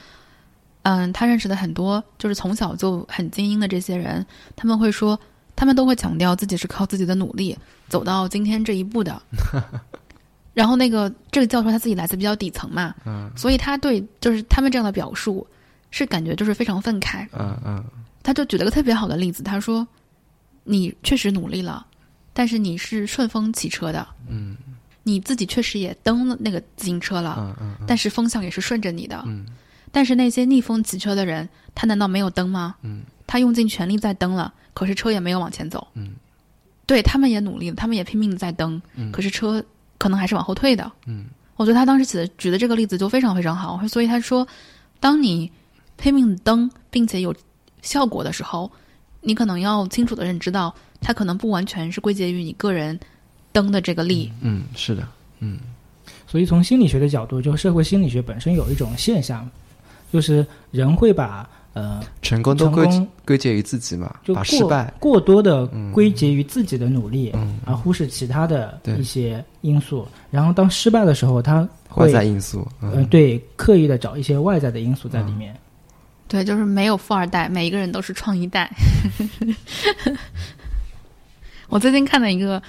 [0.83, 5.17] 嗯，他认识的很多就是从小就很精英的这些人，他们会说，
[5.55, 7.57] 他们都会强调自己是靠自己的努力
[7.89, 9.23] 走到今天这一步的。
[10.55, 15.47] 然后那个这个教授他自己来自比较底层嘛，嗯所以他对就是他们这样的表述
[15.93, 17.25] 是感觉就是非常愤慨。
[17.39, 17.85] 嗯嗯
[18.25, 19.87] 他就举了个特别好的例子，他说
[20.65, 21.87] ：“你确实努力了，
[22.33, 24.57] 但是你是顺风骑车的，嗯
[25.05, 29.23] 你自己确实也蹬了那个自行车了，嗯嗯但是风向也是顺着你的。
[29.27, 29.47] 嗯
[29.91, 32.77] 但是那些逆风骑车的人，他难道没有蹬吗？
[32.83, 35.87] 嗯他用尽全力在蹬了，可是车也没有往前走。
[35.95, 36.15] 嗯
[36.87, 39.65] 对他们也努力了，他们也拼命的在蹬，嗯可是车
[39.99, 40.91] 可能还是往后退的。
[41.07, 41.27] 嗯
[41.57, 44.47] 我觉得他当时举的举的这个例子就非常非常好，所以他说，
[45.01, 45.51] 当你
[46.03, 47.33] 拼命地蹬并且有
[47.81, 48.69] 效果的时候，
[49.21, 52.99] 你可能要清楚的认知到，它可能不完全是归结于你个人
[53.53, 54.29] 登的这个力。
[54.41, 55.07] 嗯，是的，
[55.39, 55.61] 嗯
[56.27, 59.49] 所以从心理学的角度，就社会心理学本身有一种现象，
[60.13, 62.85] 就是人会把呃成功都归
[63.25, 70.05] 归结于自己嘛，就过把失败，过多的归结于自己的努力，嗯，而忽视其他的一些因素。
[70.33, 71.61] 然后当失败的时候，他
[71.95, 75.55] 外会在因素，呃嗯，对刻意的找一些外在的因素在里面。
[76.33, 78.71] 对，就是没有富二代，每一个人都是创一代。
[81.69, 82.63] 我最近看了一个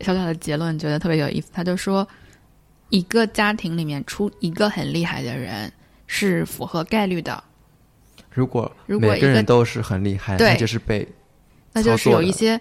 [0.00, 1.48] 小小的结论，觉得特别有意思。
[1.54, 2.06] 他就说，
[2.90, 5.72] 一个家庭里面出一个很厉害的人
[6.06, 7.42] 是符合概率的，
[8.30, 11.08] 如果如果每个人都是很厉害，那就是被
[11.72, 12.60] 那就是有一些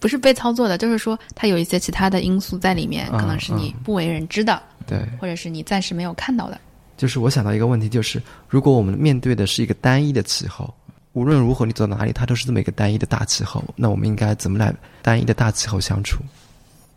[0.00, 4.98] 不是被操作的，就是说他有一些其他的因素在里面，嗯可能是你嗯不为人知的，对。
[5.20, 6.60] 或者是你暂时没有看到的。
[6.98, 10.74] 就是我想到一个问题，就是如果我们面对的是一个单一的气候，
[11.14, 16.20] 无论如何你走到哪里，它都是这么一个单一的大气候，那我们应该怎么来单一的大气候相处？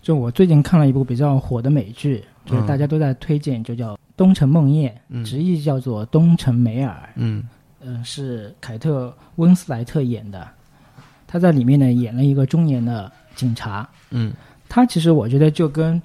[0.02, 6.92] 就我最近看了一部比较火的美剧，就是嗯大家都在推荐，就叫《东城梦魇》，嗯直译叫做《东城梅尔》。
[7.16, 7.48] 嗯
[7.80, 10.48] 嗯，是凯特·温斯莱特演的。
[11.28, 13.88] 他在里面呢演了一个中年的警察。
[14.10, 14.34] 嗯
[14.68, 16.02] 他其实我觉得就跟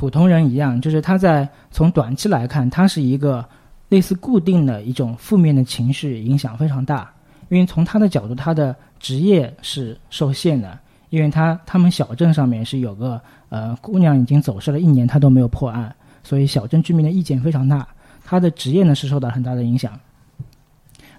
[0.00, 3.44] 普通人一样，就是他在从短期来看，他是一个
[3.90, 7.12] 类似固定的一种负面的情绪影响非常大。
[7.50, 10.78] 因为从他的角度，他的职业是受限的，
[11.10, 13.20] 因为他他们小镇上面是有个
[13.50, 15.94] 呃姑娘已经走失了一年，他都没有破案，
[16.24, 17.86] 所以小镇居民的意见非常大。
[18.24, 19.92] 他的职业呢是受到很大的影响。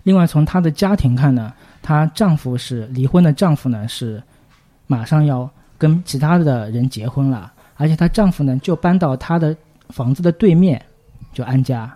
[0.01, 1.53] 另外，从她的家庭看呢，
[1.83, 4.23] 她丈夫是离婚的，丈夫呢是
[4.87, 9.57] 马上要跟其他的人结婚了，而且她丈夫呢就搬到她的
[9.89, 10.79] 房子的对面
[11.33, 11.91] 就安家，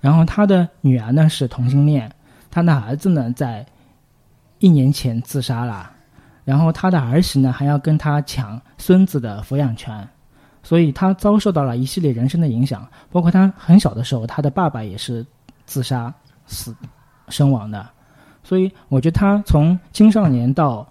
[0.00, 2.10] 然后她的女儿呢是同性恋，
[2.50, 3.64] 她的儿子呢在
[4.58, 5.90] 一年前自杀了，
[6.46, 10.08] 然后她的儿媳呢还要跟她抢孙子的抚养权，
[10.62, 15.24] 所以她遭受到了一系列人生的影响，包括她很小的时候，她的爸爸也是
[15.66, 16.12] 自杀
[16.46, 16.74] 死
[17.28, 17.86] 身亡的，
[18.42, 20.88] 所以我觉得她从青少年到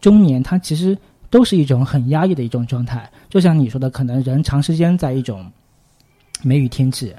[0.00, 0.96] 中年，她其实
[1.34, 3.10] 都是一种很压抑的一种状态。
[3.28, 5.50] 就像你说的，可能人长时间在一种
[6.44, 7.12] 梅雨天气，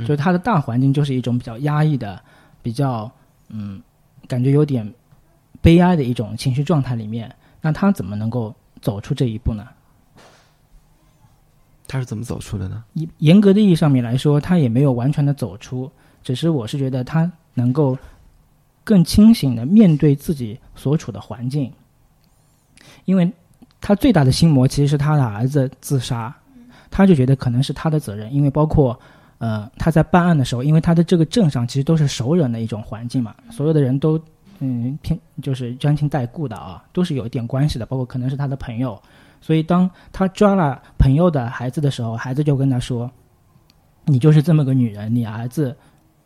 [0.00, 2.20] 就是它的大环境就是一种比较压抑的、
[2.62, 3.08] 比较
[3.48, 3.80] 嗯，
[4.26, 4.92] 感觉有点
[5.62, 7.32] 悲哀的一种情绪状态里面。
[7.60, 8.52] 那他怎么能够
[8.82, 9.64] 走出这一步呢？
[11.86, 12.82] 他是怎么走出的呢？
[12.94, 15.88] 严严格的意义上面来说，他也没有完全的走出，
[16.24, 17.96] 只是我是觉得他能够
[18.82, 21.72] 更清醒的面对自己所处的环境，
[23.04, 23.30] 因为
[23.80, 26.34] 他最大的心魔其实是他的儿子自杀，
[26.90, 28.98] 他就觉得可能是他的责任，因为包括
[29.38, 34.20] 呃他在办案的时候，因为他的这个镇上其实都是熟人的一种环境嘛，所有的人都
[34.58, 39.00] 嗯偏就是沾亲带故的啊，都是有一点关系的，包括可能是他的朋友。
[39.42, 43.10] 所以，当他抓了朋友的孩子的时候，孩子就跟他说
[44.04, 45.74] ：“你就是这么个女人，你儿子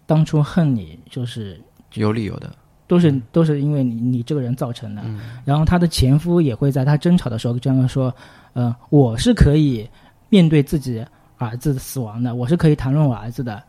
[0.05, 1.61] 当初恨你，就是
[1.93, 2.53] 有理由的。
[2.87, 5.03] 都是都是因为你你这个人造成的。
[5.05, 8.15] 嗯然后他的前夫也会在他争吵的时候这样说
[8.55, 9.89] ：“呃，我是可以
[10.29, 11.05] 面对自己
[11.39, 13.63] 儿子的死亡的，我是可以谈论我儿子的。”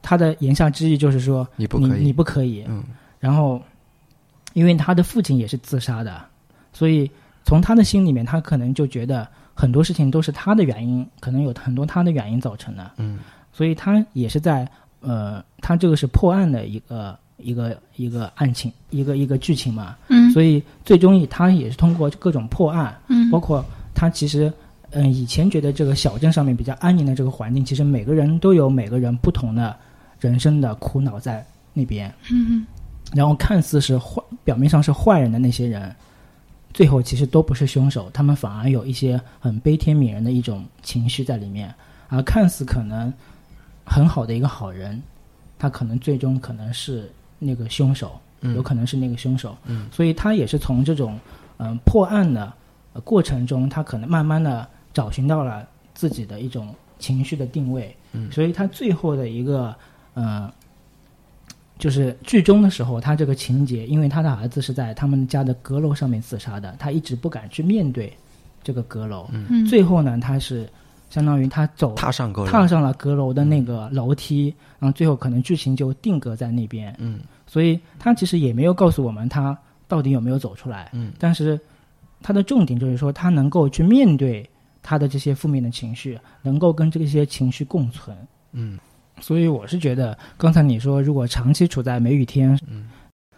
[0.00, 2.64] 他的言下之意就是说你你不可以你不可以。
[2.68, 2.84] 嗯
[3.18, 3.60] 然后，
[4.52, 6.24] 因为他的父亲也是自杀的，
[6.72, 7.10] 所以
[7.44, 12.92] 从他的心里面，他可能就觉得很多事情都是他的原因，可能有很多他的原因造成的。
[12.98, 13.18] 嗯
[13.52, 19.96] 所以他也是在呃，他这个是破案的一个一个一个案情，一个一个剧情嘛。
[20.08, 23.64] 嗯所以最终他也是通过各种破案，嗯包括
[23.94, 24.52] 他其实，
[24.90, 29.74] 嗯、以前觉得这个小镇上面比较安宁的这个环境，其实每个人都有每个人不同的
[30.20, 32.12] 人生的苦恼在那边。
[32.30, 32.66] 嗯
[33.14, 35.94] 然后看似是坏，表面上是坏人的那些人，
[36.74, 41.74] 最后其实都不是凶手，他们反而有一些很悲天悯人的一种情绪在里面，
[42.08, 43.10] 而看似可能
[43.82, 45.02] 很好的一个好人，
[45.58, 48.54] 他可能最终可能是那个凶手，嗯。
[48.54, 49.88] 有可能是那个凶手，嗯。
[49.92, 51.18] 所以他也是从这种
[51.58, 52.52] 嗯、破案的、
[52.92, 58.30] 呃过程中，他可能慢慢的找寻到了自己的一种情绪的定位，嗯。
[58.30, 59.74] 所以他最后的一个
[60.14, 60.52] 呃，
[61.78, 68.16] 就是剧中的时候，他这个情节，因为他的儿子是在他们家的阁楼上面自杀的，他一直不敢去面对
[68.62, 70.68] 这个阁楼，嗯，最后呢，他是
[71.10, 77.20] 相当于他走踏上沟踏上了阁楼的那个楼梯，然后最后可能剧情就定格在那边，嗯。
[77.46, 79.56] 所以他其实也没有告诉我们他
[79.86, 81.12] 到底有没有走出来，嗯。
[81.18, 81.58] 但是
[82.22, 84.48] 他的重点就是说他能够去面对
[84.82, 88.16] 他的这些负面的情绪，能够跟这些情绪共存。
[88.52, 88.78] 嗯。
[89.20, 92.88] 所以我是觉得，刚才你说如果长期处在梅雨天，嗯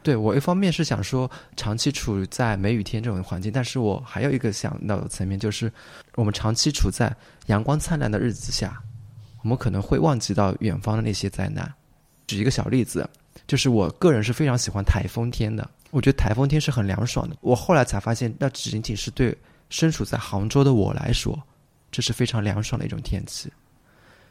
[0.03, 5.71] 对我一方面是想说，长期处在梅雨天这种环境，但是我还有一个想到的层面，就是
[6.15, 7.15] 我们长期处在
[7.47, 8.81] 阳光灿烂的日子下，
[9.43, 11.71] 我们可能会忘记到远方的那些灾难。
[12.27, 13.09] 举一个小例子，
[13.47, 17.37] 就是我个人是非常喜欢台风天的，我觉得台风天是很凉爽的。
[17.41, 19.37] 我后来才发现，那仅仅是对
[19.69, 21.39] 身处在杭州的我来说，
[21.91, 23.53] 这是非常凉爽的一种天气。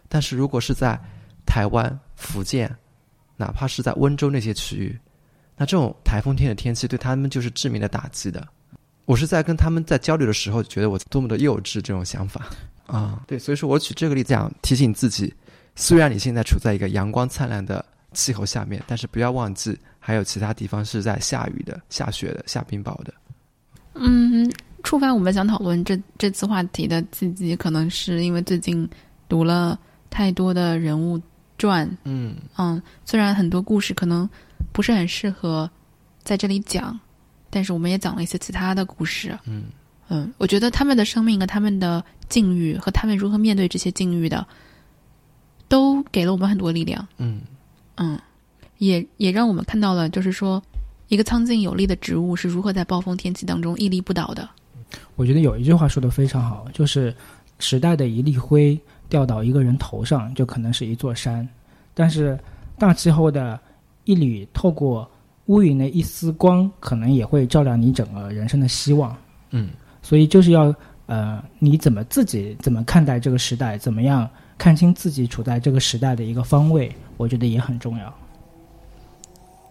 [0.08, 1.00] 但是如果是在
[1.46, 2.74] 台湾、福建，
[3.38, 4.98] 哪怕是在温州那些区域，
[5.60, 8.48] 那这种台风天的天气对他们就是致命的打击的。
[9.04, 12.46] 我是在跟他们在交流的时候，觉得我多么的幼稚，这种想法
[12.88, 15.34] 啊，对，所以说我举这个例子讲提醒自己，
[15.76, 17.84] 虽然你现在处在一个阳光灿烂的
[18.14, 23.14] 气候下面，但是不要忘记还有其他地方是在下雨的、下雪的、下冰雹的。
[23.96, 24.50] 嗯，
[24.84, 28.90] 触发我们想讨论这这次话题的契机，可能是因为最近
[29.28, 29.78] 读了
[30.10, 31.20] 太多的人物
[31.58, 34.30] 传，嗯嗯，虽然很多故事可能
[34.72, 35.70] 不是很适合
[36.24, 37.00] 在这里讲，
[37.50, 39.38] 但是我们也讲了一些其他的故事。
[39.46, 39.64] 嗯
[40.10, 44.46] 嗯，我觉得他们的生命和他们的境遇和他们如何面对这些境遇的，
[45.68, 47.08] 都给了我们很多力量。
[47.18, 47.42] 嗯
[47.96, 48.20] 嗯，
[48.80, 50.62] 也也让我们看到了，就是说，
[51.10, 54.50] 一个苍劲有力的植物是如何在暴风天气当中屹立不倒的。
[55.16, 57.16] 我觉得有一句话说的非常好，就是
[57.60, 58.80] 时代的一粒灰
[59.10, 61.46] 掉到一个人头上，就可能是一座山；
[61.94, 62.40] 但是
[62.80, 63.60] 大气候的
[64.10, 65.08] 一缕透过
[65.46, 69.16] 乌云的一丝光，可能也会照亮你整个人生的希望。
[69.52, 69.70] 嗯
[70.02, 70.74] 所以就是要
[71.06, 78.12] 呃，你怎么自己怎么看待这个时代，怎么样看清自己处在这个时代的一个方位，我觉得也很重要。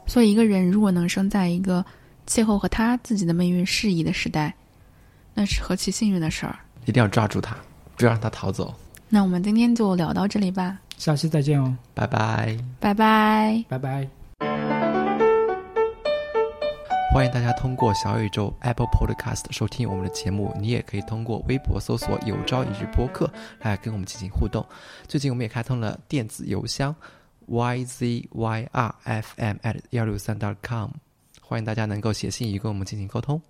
[0.06, 1.84] 所以，一个人如果能生在一个
[2.26, 4.54] 气候和他自己的命运适宜的时代，
[5.34, 6.56] 那是何其幸运的事儿。
[6.86, 7.56] 一定要抓住他，
[7.96, 8.72] 不要让他逃走。
[9.08, 12.56] 那我们今天就聊到这里吧，下期再见哦，拜拜。
[12.78, 13.64] 拜拜。
[13.68, 14.17] 拜拜。
[17.10, 24.64] 欢迎大家通过小宇宙 Apple Podcast 收听我们的节目，你也可以通过微博搜索“有朝一日播客”来跟我们进行互动。
[25.08, 26.94] 最近我们也开通了电子邮箱
[27.48, 30.90] yzyrfm at 幺六三 com，
[31.40, 33.40] 欢迎大家能够写信与我们进行沟通。